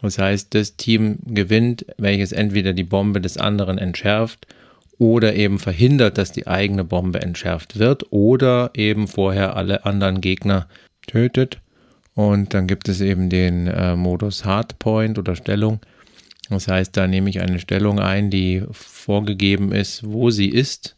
Das 0.00 0.18
heißt, 0.18 0.54
das 0.54 0.76
Team 0.76 1.18
gewinnt, 1.26 1.84
welches 1.98 2.32
entweder 2.32 2.72
die 2.72 2.84
Bombe 2.84 3.20
des 3.20 3.37
anderen 3.37 3.78
entschärft 3.78 4.46
oder 4.98 5.34
eben 5.34 5.58
verhindert, 5.58 6.18
dass 6.18 6.32
die 6.32 6.46
eigene 6.46 6.84
Bombe 6.84 7.20
entschärft 7.20 7.78
wird 7.78 8.11
oder 8.11 8.70
eben 8.74 9.06
vorher 9.06 9.56
alle 9.56 9.84
anderen 9.84 10.20
Gegner 10.20 10.66
tötet. 11.06 11.61
Und 12.14 12.54
dann 12.54 12.66
gibt 12.66 12.88
es 12.88 13.00
eben 13.00 13.28
den 13.28 13.66
äh, 13.66 13.94
Modus 13.96 14.44
Hardpoint 14.44 15.18
oder 15.18 15.37
Stellung. 15.37 15.80
Das 16.48 16.66
heißt, 16.66 16.96
da 16.96 17.06
nehme 17.06 17.30
ich 17.30 17.40
eine 17.40 17.61
Stellung 17.61 18.00
ein, 18.00 18.30
die 18.30 18.64
vorgegeben 19.09 19.73
ist, 19.73 20.03
wo 20.05 20.29
sie 20.29 20.51
ist. 20.51 20.94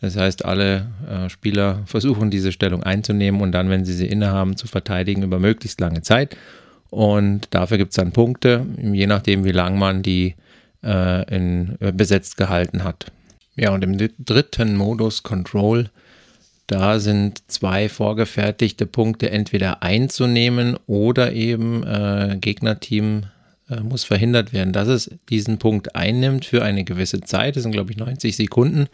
Das 0.00 0.16
heißt, 0.16 0.46
alle 0.46 0.86
äh, 1.06 1.28
Spieler 1.28 1.82
versuchen 1.86 2.30
diese 2.30 2.50
Stellung 2.50 2.82
einzunehmen 2.82 3.42
und 3.42 3.52
dann, 3.52 3.68
wenn 3.68 3.84
sie 3.84 3.92
sie 3.92 4.06
innehaben, 4.06 4.56
zu 4.56 4.66
verteidigen 4.66 5.22
über 5.22 5.38
möglichst 5.38 5.78
lange 5.78 6.00
Zeit. 6.00 6.34
Und 6.88 7.48
dafür 7.50 7.76
gibt 7.76 7.90
es 7.90 7.96
dann 7.96 8.12
Punkte, 8.12 8.64
je 8.80 9.06
nachdem, 9.06 9.44
wie 9.44 9.52
lang 9.52 9.78
man 9.78 10.02
die 10.02 10.34
äh, 10.82 11.36
in, 11.36 11.76
äh, 11.80 11.92
besetzt 11.92 12.38
gehalten 12.38 12.84
hat. 12.84 13.12
Ja, 13.54 13.74
und 13.74 13.84
im 13.84 13.98
dritten 14.18 14.74
Modus 14.74 15.22
Control, 15.22 15.90
da 16.66 17.00
sind 17.00 17.50
zwei 17.50 17.90
vorgefertigte 17.90 18.86
Punkte 18.86 19.30
entweder 19.30 19.82
einzunehmen 19.82 20.78
oder 20.86 21.34
eben 21.34 21.82
äh, 21.86 22.38
Gegnerteam 22.40 23.24
muss 23.80 24.04
verhindert 24.04 24.52
werden, 24.52 24.72
dass 24.72 24.88
es 24.88 25.10
diesen 25.28 25.58
Punkt 25.58 25.94
einnimmt 25.96 26.44
für 26.44 26.62
eine 26.62 26.84
gewisse 26.84 27.20
Zeit. 27.20 27.56
Das 27.56 27.62
sind, 27.62 27.72
glaube 27.72 27.92
ich, 27.92 27.96
90 27.96 28.36
Sekunden, 28.36 28.86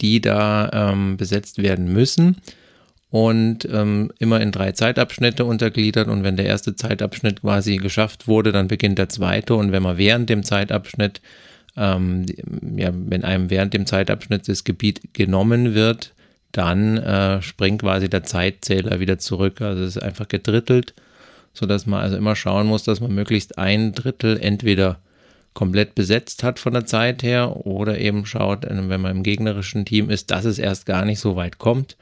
die 0.00 0.20
da 0.20 0.70
ähm, 0.72 1.16
besetzt 1.16 1.62
werden 1.62 1.92
müssen 1.92 2.36
und 3.10 3.68
ähm, 3.70 4.10
immer 4.18 4.40
in 4.40 4.52
drei 4.52 4.72
Zeitabschnitte 4.72 5.44
untergliedert. 5.44 6.08
Und 6.08 6.24
wenn 6.24 6.36
der 6.36 6.46
erste 6.46 6.74
Zeitabschnitt 6.74 7.42
quasi 7.42 7.76
geschafft 7.76 8.26
wurde, 8.26 8.52
dann 8.52 8.68
beginnt 8.68 8.98
der 8.98 9.08
zweite. 9.08 9.54
Und 9.54 9.72
wenn 9.72 9.82
man 9.82 9.98
während 9.98 10.30
dem 10.30 10.42
Zeitabschnitt 10.42 11.20
ähm, 11.76 12.26
ja, 12.76 12.90
wenn 12.92 13.24
einem 13.24 13.50
während 13.50 13.74
dem 13.74 13.86
Zeitabschnitt 13.86 14.48
das 14.48 14.64
Gebiet 14.64 15.14
genommen 15.14 15.74
wird, 15.74 16.12
dann 16.52 16.98
äh, 16.98 17.40
springt 17.40 17.80
quasi 17.80 18.10
der 18.10 18.24
Zeitzähler 18.24 19.00
wieder 19.00 19.18
zurück. 19.18 19.60
Also 19.60 19.82
es 19.82 19.96
ist 19.96 20.02
einfach 20.02 20.28
gedrittelt, 20.28 20.94
sodass 21.52 21.86
man 21.86 22.00
also 22.00 22.16
immer 22.16 22.36
schauen 22.36 22.66
muss, 22.66 22.84
dass 22.84 23.00
man 23.00 23.14
möglichst 23.14 23.58
ein 23.58 23.92
Drittel 23.92 24.38
entweder 24.40 24.98
komplett 25.54 25.94
besetzt 25.94 26.42
hat 26.42 26.58
von 26.58 26.72
der 26.72 26.86
Zeit 26.86 27.22
her 27.22 27.66
oder 27.66 27.98
eben 27.98 28.24
schaut, 28.24 28.64
äh, 28.64 28.88
wenn 28.88 29.00
man 29.00 29.16
im 29.16 29.22
gegnerischen 29.22 29.84
Team 29.84 30.10
ist, 30.10 30.30
dass 30.30 30.44
es 30.44 30.58
erst 30.58 30.86
gar 30.86 31.04
nicht 31.04 31.20
so 31.20 31.36
weit 31.36 31.58
kommt. 31.58 31.96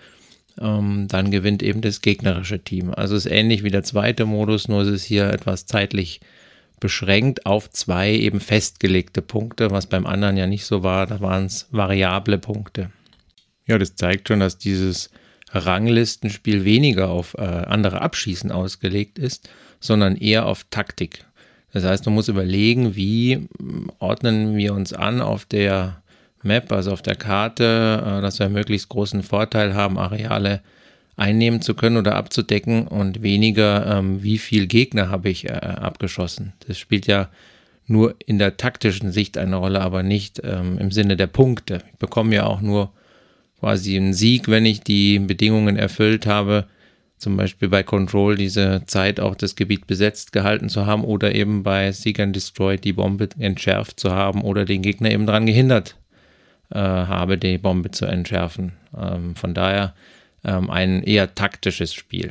Ähm, 0.61 1.07
dann 1.09 1.31
gewinnt 1.31 1.63
eben 1.63 1.81
das 1.81 2.01
gegnerische 2.01 2.59
Team. 2.59 2.93
Also 2.95 3.17
es 3.17 3.27
ist 3.27 3.33
ähnlich 3.33 3.65
wie 3.65 3.71
der 3.71 3.83
zweite 3.83 4.27
Modus, 4.27 4.69
nur 4.69 4.83
es 4.83 4.89
ist 4.89 5.05
hier 5.05 5.31
etwas 5.31 5.67
zeitlich 5.67 6.21
beschränkt 6.81 7.45
auf 7.47 7.71
zwei 7.71 8.13
eben 8.13 8.41
festgelegte 8.41 9.21
Punkte, 9.23 9.71
was 9.71 9.87
beim 9.87 10.07
anderen 10.07 10.37
ja 10.37 10.47
nicht 10.47 10.65
so 10.65 10.83
war. 10.83 11.07
Da 11.07 11.21
waren 11.21 11.47
es 11.47 11.69
variable 11.71 12.39
Punkte. 12.39 12.91
Ja, 13.67 13.79
das 13.79 13.95
zeigt 13.95 14.29
schon, 14.29 14.41
dass 14.41 14.59
dieses 14.59 15.11
Ranglistenspiel 15.53 16.65
weniger 16.65 17.11
auf 17.11 17.35
äh, 17.35 17.43
andere 17.43 18.03
Abschießen 18.03 18.53
ausgelegt 18.53 19.19
ist, 19.19 19.49
sondern 19.81 20.17
eher 20.17 20.47
auf 20.47 20.65
Taktik. 20.71 21.25
Das 21.73 21.85
heißt, 21.85 22.07
man 22.07 22.15
muss 22.15 22.29
überlegen, 22.29 22.97
wie 22.97 23.49
ordnen 23.99 24.57
wir 24.57 24.75
uns 24.75 24.93
an 24.93 25.21
auf 25.21 25.45
der 25.45 26.03
Map, 26.43 26.73
also 26.73 26.93
auf 26.93 27.03
der 27.03 27.17
Karte, 27.17 28.03
äh, 28.05 28.23
dass 28.23 28.39
wir 28.39 28.49
möglichst 28.49 28.89
großen 28.89 29.23
Vorteil 29.23 29.75
haben, 29.75 29.99
Areale 29.99 30.61
einnehmen 31.17 31.61
zu 31.61 31.75
können 31.75 31.99
oder 31.99 32.17
abzudecken 32.17 32.87
und 32.87 33.23
weniger, 33.23 33.99
ähm, 33.99 34.23
wie 34.23 34.39
viel 34.39 34.67
Gegner 34.67 35.11
habe 35.11 35.29
ich 35.29 35.47
äh, 35.47 35.53
abgeschossen. 35.53 36.55
Das 36.67 36.79
spielt 36.79 37.07
ja 37.07 37.29
nur 37.87 38.15
in 38.25 38.39
der 38.39 38.57
taktischen 38.57 39.13
Sicht 39.13 39.37
eine 39.37 39.57
Rolle, 39.57 39.81
aber 39.81 40.03
nicht 40.03 40.41
ähm, 40.43 40.79
im 40.79 40.91
Sinne 40.91 41.17
der 41.17 41.27
Punkte. 41.27 41.83
Ich 41.93 41.99
bekomme 41.99 42.35
ja 42.35 42.47
auch 42.47 42.61
nur 42.61 42.93
quasi 43.61 43.97
einen 43.97 44.15
Sieg, 44.15 44.49
wenn 44.49 44.67
ich 44.67 44.81
die 44.81 45.19
Bedingungen 45.19 45.77
erfüllt 45.77 46.27
habe, 46.27 46.67
zum 47.19 47.37
Beispiel 47.37 47.69
bei 47.69 47.83
Control 47.83 48.35
diese 48.37 48.83
Zeit 48.87 49.21
auch 49.21 49.35
das 49.35 49.55
Gebiet 49.55 49.87
besetzt 49.87 50.33
gehalten 50.33 50.71
zu 50.71 50.87
haben 50.87 51.05
oder 51.05 51.35
eben 51.35 51.63
bei 51.63 51.93
Seek 51.93 52.19
and 52.19 52.35
Destroy 52.35 52.79
die 52.79 52.95
Bombe 52.95 53.29
entschärft 53.39 54.01
zu 54.01 54.11
haben 54.13 54.41
oder 54.41 54.65
den 54.65 54.81
Gegner 54.81 55.11
eben 55.11 55.27
daran 55.27 55.45
gehindert 55.45 55.97
äh, 56.71 56.79
habe, 56.79 57.37
die 57.37 57.59
Bombe 57.59 57.91
zu 57.91 58.07
entschärfen. 58.07 58.73
Ähm, 58.99 59.37
von 59.37 59.53
daher 59.53 59.95
ähm, 60.45 60.71
ein 60.71 61.03
eher 61.03 61.35
taktisches 61.35 61.93
Spiel, 61.93 62.31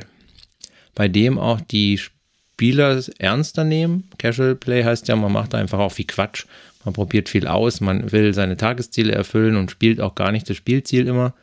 bei 0.96 1.06
dem 1.06 1.38
auch 1.38 1.60
die 1.60 1.96
Spieler 1.96 3.00
ernster 3.18 3.62
nehmen. 3.62 4.08
Casual 4.18 4.56
Play 4.56 4.82
heißt 4.82 5.06
ja, 5.06 5.14
man 5.14 5.32
macht 5.32 5.54
einfach 5.54 5.78
auch 5.78 5.92
viel 5.92 6.06
Quatsch. 6.06 6.46
Man 6.84 6.94
probiert 6.94 7.28
viel 7.28 7.46
aus, 7.46 7.80
man 7.80 8.10
will 8.12 8.32
seine 8.32 8.56
Tagesziele 8.56 9.12
erfüllen 9.12 9.56
und 9.56 9.70
spielt 9.70 10.00
auch 10.00 10.14
gar 10.14 10.32
nicht 10.32 10.48
das 10.48 10.56
Spielziel 10.56 11.06
immer. 11.06 11.34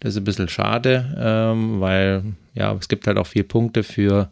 Das 0.00 0.14
ist 0.14 0.20
ein 0.20 0.24
bisschen 0.24 0.48
schade, 0.48 1.16
ähm, 1.18 1.80
weil 1.80 2.24
ja, 2.54 2.72
es 2.74 2.88
gibt 2.88 3.06
halt 3.06 3.18
auch 3.18 3.26
vier 3.26 3.44
Punkte 3.44 3.84
für 3.84 4.30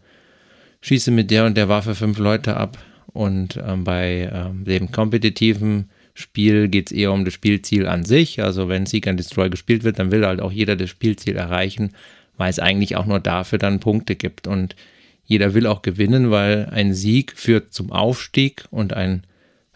Schieße 0.81 1.11
mit 1.11 1.31
der 1.31 1.47
und 1.47 1.57
der 1.57 1.69
Waffe 1.69 1.95
fünf 1.95 2.19
Leute 2.19 2.57
ab. 2.57 2.79
Und 3.13 3.59
ähm, 3.65 3.85
bei 3.85 4.31
ähm, 4.33 4.65
dem 4.65 4.91
kompetitiven 4.93 5.91
Spiel 6.15 6.69
geht 6.69 6.91
es 6.91 6.93
eher 6.93 7.13
um 7.13 7.25
das 7.25 7.35
Spielziel 7.35 7.87
an 7.87 8.05
sich. 8.05 8.43
Also 8.43 8.69
wenn 8.69 8.87
Seek 8.87 9.07
and 9.07 9.19
Destroy 9.19 9.51
gespielt 9.51 9.85
wird, 9.85 9.99
dann 9.99 10.11
will 10.11 10.27
halt 10.27 10.41
auch 10.41 10.53
jeder 10.53 10.77
das 10.77 10.91
Spielziel 10.91 11.37
erreichen, 11.37 11.93
weil 12.37 12.51
es 12.51 12.59
eigentlich 12.59 12.97
auch 12.97 13.07
nur 13.07 13.21
dafür 13.21 13.59
dann 13.59 13.81
Punkte 13.81 14.17
gibt. 14.17 14.47
Und 14.47 14.77
jeder 15.25 15.55
will 15.55 15.67
auch 15.67 15.83
gewinnen, 15.83 16.31
weil 16.31 16.69
ein 16.73 16.95
Sieg 16.95 17.33
führt 17.37 17.73
zum 17.73 17.93
Aufstieg 17.93 18.65
und 18.71 18.93
ein, 18.93 19.25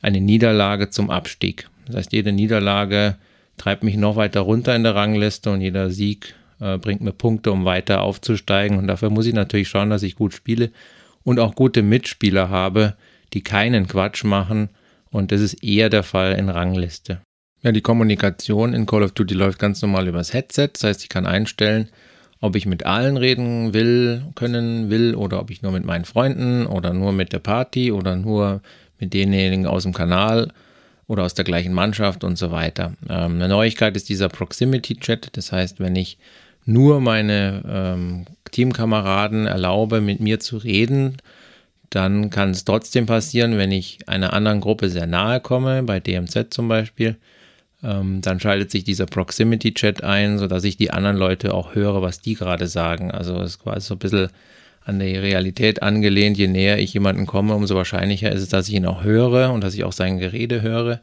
eine 0.05 0.21
Niederlage 0.21 0.91
zum 0.91 1.11
Abstieg. 1.11 1.69
Das 1.87 1.97
heißt, 1.97 2.13
jede 2.13 2.33
Niederlage 2.33 3.17
treibt 3.57 3.83
mich 3.83 3.97
noch 3.97 4.17
weiter 4.17 4.41
runter 4.41 4.77
in 4.77 4.83
der 4.83 4.95
Rangliste 4.95 5.51
und 5.51 5.63
jeder 5.63 5.91
Sieg 5.91 6.35
äh, 6.61 6.77
bringt 6.77 7.01
mir 7.01 7.13
Punkte, 7.13 7.51
um 7.51 7.65
weiter 7.65 8.03
aufzusteigen. 8.03 8.79
Und 8.79 8.87
dafür 8.87 9.11
muss 9.11 9.27
ich 9.27 9.35
natürlich 9.35 9.69
schauen, 9.69 9.91
dass 9.91 10.03
ich 10.03 10.15
gut 10.15 10.35
spiele 10.35 10.71
und 11.23 11.41
auch 11.41 11.55
gute 11.55 11.83
Mitspieler 11.83 12.51
habe, 12.51 12.95
die 13.33 13.43
keinen 13.43 13.89
Quatsch 13.89 14.25
machen 14.25 14.69
und 15.11 15.33
das 15.33 15.41
ist 15.41 15.65
eher 15.65 15.89
der 15.89 16.03
Fall 16.03 16.35
in 16.35 16.49
Rangliste. 16.49 17.21
Ja, 17.63 17.73
die 17.73 17.81
Kommunikation 17.81 18.75
in 18.75 18.85
Call 18.85 19.05
of 19.05 19.13
Duty 19.13 19.35
läuft 19.35 19.59
ganz 19.59 19.81
normal 19.81 20.07
übers 20.07 20.35
Headset. 20.35 20.69
Das 20.75 20.85
heißt, 20.85 21.03
ich 21.03 21.09
kann 21.09 21.25
einstellen, 21.25 21.89
ob 22.41 22.57
ich 22.57 22.67
mit 22.67 22.85
allen 22.85 23.17
reden 23.17 23.73
will, 23.73 24.23
können 24.35 24.91
will 24.91 25.15
oder 25.15 25.41
ob 25.41 25.51
ich 25.51 25.63
nur 25.63 25.73
mit 25.73 25.87
meinen 25.87 26.05
Freunden 26.05 26.67
oder 26.67 26.93
nur 26.93 27.13
mit 27.13 27.33
der 27.33 27.39
Party 27.39 27.91
oder 27.91 28.17
nur 28.17 28.61
mit 29.05 29.15
denjenigen 29.15 29.67
aus 29.67 29.85
dem 29.85 29.93
Kanal 29.93 30.51
oder 31.07 31.25
aus 31.25 31.35
der 31.35 31.45
gleichen 31.45 31.73
Mannschaft 31.73 32.25
und 32.25 32.37
so 32.37 32.51
weiter. 32.51 32.95
Ähm, 33.09 33.35
eine 33.35 33.49
Neuigkeit 33.49 33.97
ist 33.97 34.09
dieser 34.09 34.29
Proximity 34.29 34.97
Chat. 34.97 35.37
Das 35.37 35.53
heißt, 35.53 35.81
wenn 35.81 35.97
ich 35.97 36.19
nur 36.65 37.01
meine 37.01 37.63
ähm, 37.69 38.25
Teamkameraden 38.51 39.47
erlaube, 39.47 40.01
mit 40.01 40.21
mir 40.21 40.41
zu 40.41 40.57
reden, 40.57 41.19
dann 41.91 42.31
kann 42.31 42.51
es 42.51 42.65
trotzdem 42.65 43.07
passieren, 43.07 43.59
wenn 43.59 43.71
ich 43.71 43.99
einer 44.09 44.33
anderen 44.33 44.61
Gruppe 44.61 44.89
sehr 44.89 45.07
nahe 45.07 45.41
komme, 45.41 45.83
bei 45.83 46.01
DMZ 46.01 46.53
zum 46.53 46.69
Beispiel, 46.69 47.17
ähm, 47.83 48.23
dann 48.23 48.41
schaltet 48.41 48.71
sich 48.71 48.83
dieser 48.85 49.07
Proximity-Chat 49.07 50.03
ein, 50.03 50.39
sodass 50.39 50.65
ich 50.65 50.79
die 50.79 50.91
anderen 50.91 51.19
Leute 51.19 51.53
auch 51.53 51.75
höre, 51.75 52.01
was 52.01 52.21
die 52.21 52.35
gerade 52.35 52.67
sagen. 52.67 53.11
Also 53.11 53.41
es 53.43 53.53
ist 53.53 53.63
quasi 53.63 53.87
so 53.87 53.95
ein 53.95 53.99
bisschen 53.99 54.31
an 54.85 54.99
die 54.99 55.17
Realität 55.17 55.83
angelehnt. 55.83 56.37
Je 56.37 56.49
näher 56.49 56.79
ich 56.79 56.95
jemanden 56.95 57.27
komme, 57.27 57.55
umso 57.55 57.75
wahrscheinlicher 57.75 58.31
ist 58.31 58.43
es, 58.43 58.49
dass 58.49 58.69
ich 58.69 58.75
ihn 58.75 58.87
auch 58.87 59.03
höre 59.03 59.53
und 59.53 59.63
dass 59.63 59.75
ich 59.75 59.85
auch 59.85 59.93
sein 59.93 60.19
Gerede 60.19 60.63
höre. 60.63 61.01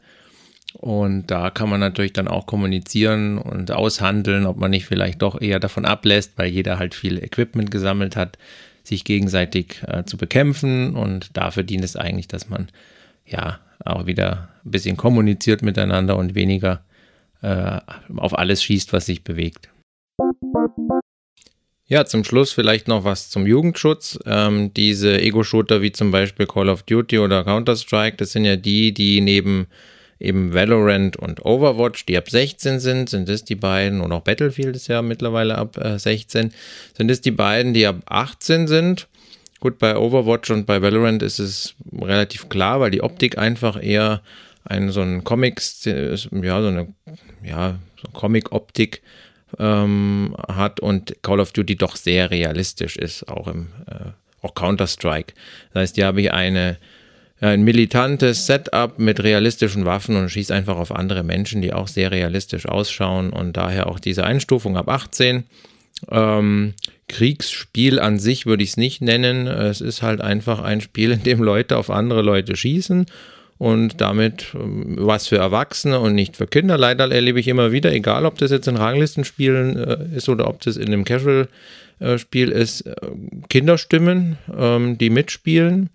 Und 0.74 1.26
da 1.26 1.50
kann 1.50 1.68
man 1.68 1.80
natürlich 1.80 2.12
dann 2.12 2.28
auch 2.28 2.46
kommunizieren 2.46 3.38
und 3.38 3.70
aushandeln, 3.70 4.46
ob 4.46 4.56
man 4.56 4.70
nicht 4.70 4.86
vielleicht 4.86 5.20
doch 5.20 5.40
eher 5.40 5.60
davon 5.60 5.84
ablässt, 5.84 6.32
weil 6.36 6.48
jeder 6.48 6.78
halt 6.78 6.94
viel 6.94 7.22
Equipment 7.22 7.70
gesammelt 7.70 8.16
hat, 8.16 8.38
sich 8.82 9.04
gegenseitig 9.04 9.82
äh, 9.86 10.04
zu 10.04 10.16
bekämpfen. 10.16 10.94
Und 10.94 11.36
dafür 11.36 11.62
dient 11.62 11.84
es 11.84 11.96
eigentlich, 11.96 12.28
dass 12.28 12.48
man 12.48 12.68
ja 13.26 13.58
auch 13.84 14.06
wieder 14.06 14.48
ein 14.64 14.70
bisschen 14.70 14.96
kommuniziert 14.96 15.62
miteinander 15.62 16.16
und 16.16 16.34
weniger 16.34 16.82
äh, 17.42 17.80
auf 18.16 18.38
alles 18.38 18.62
schießt, 18.62 18.92
was 18.92 19.06
sich 19.06 19.24
bewegt. 19.24 19.68
Ja, 21.92 22.06
zum 22.06 22.24
Schluss 22.24 22.52
vielleicht 22.52 22.88
noch 22.88 23.04
was 23.04 23.28
zum 23.28 23.46
Jugendschutz. 23.46 24.18
Ähm, 24.24 24.72
diese 24.72 25.20
Ego-Shooter 25.20 25.82
wie 25.82 25.92
zum 25.92 26.10
Beispiel 26.10 26.46
Call 26.46 26.70
of 26.70 26.84
Duty 26.84 27.18
oder 27.18 27.44
Counter-Strike, 27.44 28.16
das 28.16 28.32
sind 28.32 28.46
ja 28.46 28.56
die, 28.56 28.94
die 28.94 29.20
neben 29.20 29.66
eben 30.18 30.54
Valorant 30.54 31.18
und 31.18 31.44
Overwatch, 31.44 32.06
die 32.06 32.16
ab 32.16 32.30
16 32.30 32.80
sind, 32.80 33.10
sind 33.10 33.28
es 33.28 33.44
die 33.44 33.56
beiden, 33.56 34.00
und 34.00 34.10
auch 34.10 34.22
Battlefield 34.22 34.74
ist 34.74 34.88
ja 34.88 35.02
mittlerweile 35.02 35.58
ab 35.58 35.76
äh, 35.76 35.98
16, 35.98 36.54
sind 36.96 37.10
es 37.10 37.20
die 37.20 37.30
beiden, 37.30 37.74
die 37.74 37.86
ab 37.86 37.96
18 38.06 38.68
sind. 38.68 39.06
Gut, 39.60 39.78
bei 39.78 39.94
Overwatch 39.94 40.50
und 40.50 40.64
bei 40.64 40.80
Valorant 40.80 41.22
ist 41.22 41.40
es 41.40 41.74
relativ 41.94 42.48
klar, 42.48 42.80
weil 42.80 42.90
die 42.90 43.02
Optik 43.02 43.36
einfach 43.36 43.78
eher 43.78 44.22
ein, 44.64 44.92
so 44.92 45.02
ein 45.02 45.24
Comics, 45.24 45.84
ja, 45.84 46.16
so 46.16 46.30
eine, 46.32 46.88
ja, 47.44 47.78
so 48.00 48.10
Comic-Optik 48.14 49.02
ähm, 49.58 50.34
hat 50.48 50.80
und 50.80 51.16
Call 51.22 51.40
of 51.40 51.52
Duty 51.52 51.76
doch 51.76 51.96
sehr 51.96 52.30
realistisch 52.30 52.96
ist, 52.96 53.28
auch 53.28 53.48
im 53.48 53.68
äh, 53.86 54.10
auch 54.42 54.54
Counter-Strike. 54.54 55.34
Das 55.72 55.82
heißt, 55.82 55.94
hier 55.94 56.06
habe 56.06 56.20
ich 56.20 56.32
eine, 56.32 56.76
ein 57.40 57.62
militantes 57.62 58.46
Setup 58.46 58.98
mit 58.98 59.22
realistischen 59.22 59.84
Waffen 59.84 60.16
und 60.16 60.28
schieße 60.28 60.54
einfach 60.54 60.76
auf 60.76 60.94
andere 60.94 61.22
Menschen, 61.22 61.62
die 61.62 61.72
auch 61.72 61.88
sehr 61.88 62.10
realistisch 62.10 62.66
ausschauen 62.66 63.30
und 63.30 63.56
daher 63.56 63.86
auch 63.86 64.00
diese 64.00 64.24
Einstufung 64.24 64.76
ab 64.76 64.88
18. 64.88 65.44
Ähm, 66.10 66.74
Kriegsspiel 67.08 68.00
an 68.00 68.18
sich 68.18 68.46
würde 68.46 68.64
ich 68.64 68.70
es 68.70 68.76
nicht 68.76 69.02
nennen. 69.02 69.46
Es 69.46 69.80
ist 69.80 70.02
halt 70.02 70.20
einfach 70.20 70.60
ein 70.60 70.80
Spiel, 70.80 71.12
in 71.12 71.22
dem 71.22 71.42
Leute 71.42 71.76
auf 71.76 71.90
andere 71.90 72.22
Leute 72.22 72.56
schießen 72.56 73.06
und 73.62 74.00
damit 74.00 74.56
ähm, 74.56 74.96
was 74.98 75.28
für 75.28 75.36
Erwachsene 75.36 76.00
und 76.00 76.16
nicht 76.16 76.36
für 76.36 76.48
Kinder. 76.48 76.76
Leider 76.76 77.08
erlebe 77.08 77.38
ich 77.38 77.46
immer 77.46 77.70
wieder, 77.70 77.92
egal 77.92 78.26
ob 78.26 78.36
das 78.38 78.50
jetzt 78.50 78.66
in 78.66 78.74
Ranglistenspielen 78.74 79.76
äh, 79.76 80.16
ist 80.16 80.28
oder 80.28 80.48
ob 80.48 80.60
das 80.62 80.76
in 80.76 80.88
einem 80.88 81.04
Casual-Spiel 81.04 82.50
äh, 82.50 82.60
ist, 82.60 82.80
äh, 82.80 82.94
Kinderstimmen, 83.48 84.36
ähm, 84.52 84.98
die 84.98 85.10
mitspielen. 85.10 85.90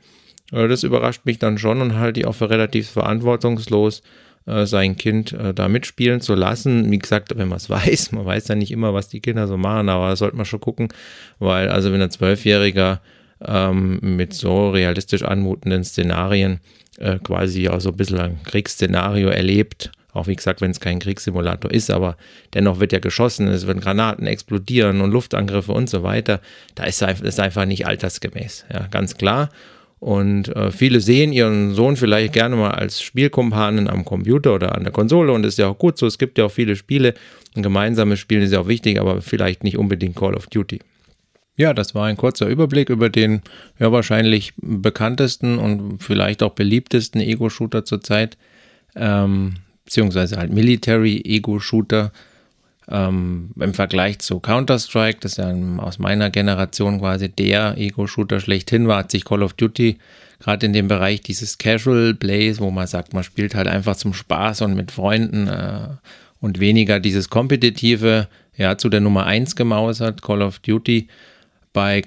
Äh, 0.53 0.69
das 0.69 0.83
überrascht 0.83 1.25
mich 1.25 1.39
dann 1.39 1.57
schon 1.57 1.81
und 1.81 1.99
halte 1.99 2.21
ich 2.21 2.25
auch 2.25 2.35
für 2.35 2.49
relativ 2.49 2.89
verantwortungslos, 2.89 4.01
äh, 4.45 4.65
sein 4.65 4.95
Kind 4.95 5.33
äh, 5.33 5.53
da 5.53 5.67
mitspielen 5.67 6.21
zu 6.21 6.35
lassen. 6.35 6.89
Wie 6.89 6.99
gesagt, 6.99 7.37
wenn 7.37 7.49
man 7.49 7.57
es 7.57 7.69
weiß, 7.69 8.13
man 8.13 8.25
weiß 8.25 8.47
ja 8.47 8.55
nicht 8.55 8.71
immer, 8.71 8.93
was 8.93 9.09
die 9.09 9.19
Kinder 9.19 9.45
so 9.45 9.57
machen, 9.57 9.89
aber 9.89 10.07
da 10.07 10.15
sollte 10.15 10.37
man 10.37 10.45
schon 10.45 10.61
gucken, 10.61 10.87
weil 11.39 11.67
also 11.67 11.91
wenn 11.91 12.01
ein 12.01 12.11
Zwölfjähriger 12.11 13.01
ähm, 13.45 13.99
mit 14.01 14.33
so 14.33 14.69
realistisch 14.69 15.23
anmutenden 15.23 15.83
Szenarien 15.83 16.59
äh, 16.97 17.19
quasi 17.19 17.69
auch 17.69 17.79
so 17.79 17.89
ein 17.89 17.97
bisschen 17.97 18.19
ein 18.19 18.43
Kriegsszenario 18.43 19.29
erlebt. 19.29 19.91
Auch 20.13 20.27
wie 20.27 20.35
gesagt, 20.35 20.61
wenn 20.61 20.71
es 20.71 20.79
kein 20.79 20.97
Kriegssimulator 20.99 21.69
ist, 21.69 21.91
aber 21.91 22.17
dennoch 22.55 22.79
wird 22.79 22.91
ja 22.91 22.99
geschossen, 22.99 23.47
es 23.47 23.67
werden 23.67 23.81
Granaten 23.81 24.25
explodieren 24.25 25.01
und 25.01 25.11
Luftangriffe 25.11 25.71
und 25.71 25.89
so 25.89 26.01
weiter. 26.01 26.41
Da 26.73 26.85
ist 26.85 27.03
es 27.03 27.39
einfach 27.39 27.65
nicht 27.65 27.85
altersgemäß, 27.85 28.65
ja, 28.73 28.87
ganz 28.87 29.15
klar. 29.17 29.49
Und 29.99 30.55
äh, 30.55 30.71
viele 30.71 31.01
sehen 31.01 31.33
ihren 31.33 31.73
Sohn 31.73 31.97
vielleicht 31.97 32.33
gerne 32.33 32.55
mal 32.55 32.71
als 32.71 33.01
Spielkumpanen 33.01 33.87
am 33.87 34.05
Computer 34.05 34.55
oder 34.55 34.75
an 34.75 34.83
der 34.83 34.93
Konsole 34.93 35.31
und 35.31 35.43
das 35.43 35.53
ist 35.53 35.59
ja 35.59 35.67
auch 35.67 35.77
gut 35.77 35.97
so. 35.97 36.05
Es 36.05 36.17
gibt 36.17 36.37
ja 36.37 36.45
auch 36.45 36.51
viele 36.51 36.75
Spiele. 36.75 37.13
Ein 37.55 37.63
gemeinsames 37.63 38.19
Spiel 38.19 38.41
ist 38.41 38.53
ja 38.53 38.59
auch 38.59 38.67
wichtig, 38.67 38.99
aber 38.99 39.21
vielleicht 39.21 39.63
nicht 39.63 39.77
unbedingt 39.77 40.15
Call 40.15 40.35
of 40.35 40.47
Duty. 40.47 40.79
Ja, 41.57 41.73
das 41.73 41.95
war 41.95 42.05
ein 42.05 42.17
kurzer 42.17 42.47
Überblick 42.47 42.89
über 42.89 43.09
den 43.09 43.41
ja 43.79 43.91
wahrscheinlich 43.91 44.53
bekanntesten 44.57 45.57
und 45.57 46.03
vielleicht 46.03 46.43
auch 46.43 46.51
beliebtesten 46.51 47.19
Ego-Shooter 47.19 47.83
zurzeit, 47.83 48.37
ähm, 48.95 49.55
beziehungsweise 49.83 50.37
halt 50.37 50.53
Military-Ego-Shooter 50.53 52.11
ähm, 52.89 53.49
im 53.59 53.73
Vergleich 53.73 54.19
zu 54.19 54.39
Counter-Strike, 54.39 55.17
das 55.19 55.37
ja 55.37 55.51
aus 55.77 55.97
meiner 55.97 56.29
Generation 56.29 56.99
quasi 56.99 57.27
der 57.27 57.75
Ego-Shooter 57.75 58.39
schlechthin 58.39 58.87
war, 58.87 58.99
hat 58.99 59.11
sich 59.11 59.25
Call 59.25 59.41
of 59.41 59.53
Duty 59.53 59.97
gerade 60.39 60.67
in 60.67 60.73
dem 60.73 60.87
Bereich 60.87 61.21
dieses 61.21 61.57
Casual 61.57 62.13
Plays, 62.13 62.59
wo 62.59 62.69
man 62.69 62.85
sagt, 62.85 63.15
man 63.15 63.23
spielt 63.23 63.55
halt 63.55 63.67
einfach 63.67 63.95
zum 63.95 64.13
Spaß 64.13 64.61
und 64.61 64.75
mit 64.75 64.91
Freunden 64.91 65.47
äh, 65.47 65.87
und 66.39 66.59
weniger 66.59 66.99
dieses 66.99 67.29
kompetitive, 67.29 68.27
ja, 68.55 68.77
zu 68.77 68.89
der 68.89 69.01
Nummer 69.01 69.25
1 69.25 69.55
gemausert, 69.55 70.21
Call 70.21 70.43
of 70.43 70.59
Duty 70.59 71.07
bei 71.73 72.03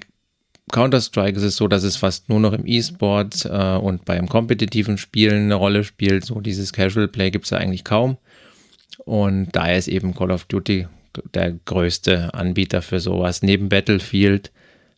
Counter-Strike 0.71 1.37
ist 1.37 1.43
es 1.43 1.55
so, 1.57 1.67
dass 1.67 1.83
es 1.83 1.97
fast 1.97 2.29
nur 2.29 2.39
noch 2.39 2.53
im 2.53 2.65
E-Sport 2.65 3.45
äh, 3.45 3.75
und 3.75 4.05
beim 4.05 4.27
kompetitiven 4.27 4.97
Spielen 4.97 5.45
eine 5.45 5.55
Rolle 5.55 5.83
spielt. 5.83 6.25
So 6.25 6.39
dieses 6.39 6.73
Casual 6.73 7.07
Play 7.07 7.31
gibt 7.31 7.45
es 7.45 7.51
ja 7.51 7.57
eigentlich 7.57 7.83
kaum. 7.83 8.17
Und 8.99 9.49
daher 9.51 9.77
ist 9.77 9.87
eben 9.87 10.13
Call 10.13 10.31
of 10.31 10.45
Duty 10.45 10.87
der 11.33 11.51
größte 11.65 12.33
Anbieter 12.33 12.81
für 12.81 12.99
sowas, 12.99 13.41
neben 13.41 13.69
Battlefield 13.69 14.51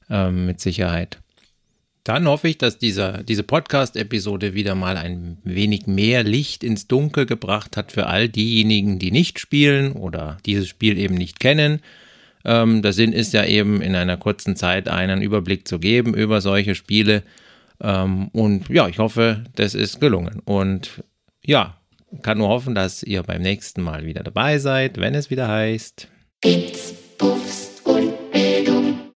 äh, 0.10 0.30
mit 0.30 0.60
Sicherheit. 0.60 1.20
Dann 2.04 2.28
hoffe 2.28 2.50
ich, 2.50 2.58
dass 2.58 2.78
dieser, 2.78 3.24
diese 3.24 3.44
Podcast-Episode 3.44 4.54
wieder 4.54 4.76
mal 4.76 4.98
ein 4.98 5.38
wenig 5.44 5.88
mehr 5.88 6.24
Licht 6.24 6.64
ins 6.64 6.88
Dunkel 6.88 7.26
gebracht 7.26 7.78
hat 7.78 7.94
für 7.94 8.08
all 8.08 8.28
diejenigen, 8.28 9.00
die 9.00 9.10
nicht 9.10 9.40
spielen 9.40 9.94
oder 9.94 10.38
dieses 10.46 10.68
Spiel 10.68 10.98
eben 10.98 11.16
nicht 11.16 11.40
kennen 11.40 11.80
ähm, 12.46 12.82
der 12.82 12.94
Sinn 12.94 13.14
ist 13.14 13.34
ja 13.34 13.46
eben 13.46 13.82
in 13.82 13.96
einer 13.96 14.18
kurzen 14.18 14.56
Zeit 14.56 14.88
einen 14.88 15.22
Überblick 15.22 15.68
zu 15.68 15.80
geben 15.80 16.14
über 16.14 16.42
solche 16.42 16.76
Spiele. 16.76 17.24
Ähm, 17.82 18.30
und 18.30 18.70
ja, 18.70 18.88
ich 18.88 19.00
hoffe, 19.00 19.44
das 19.56 19.76
ist 19.76 20.00
gelungen. 20.00 20.42
Und 20.46 21.04
ja, 21.46 21.78
kann 22.22 22.38
nur 22.38 22.50
hoffen, 22.50 22.76
dass 22.76 23.04
ihr 23.04 23.24
beim 23.24 23.42
nächsten 23.42 23.82
Mal 23.82 24.06
wieder 24.06 24.24
dabei 24.24 24.60
seid, 24.60 25.00
wenn 25.00 25.16
es 25.16 25.30
wieder 25.30 25.48
heißt. 25.48 26.08
Puffs 27.18 27.73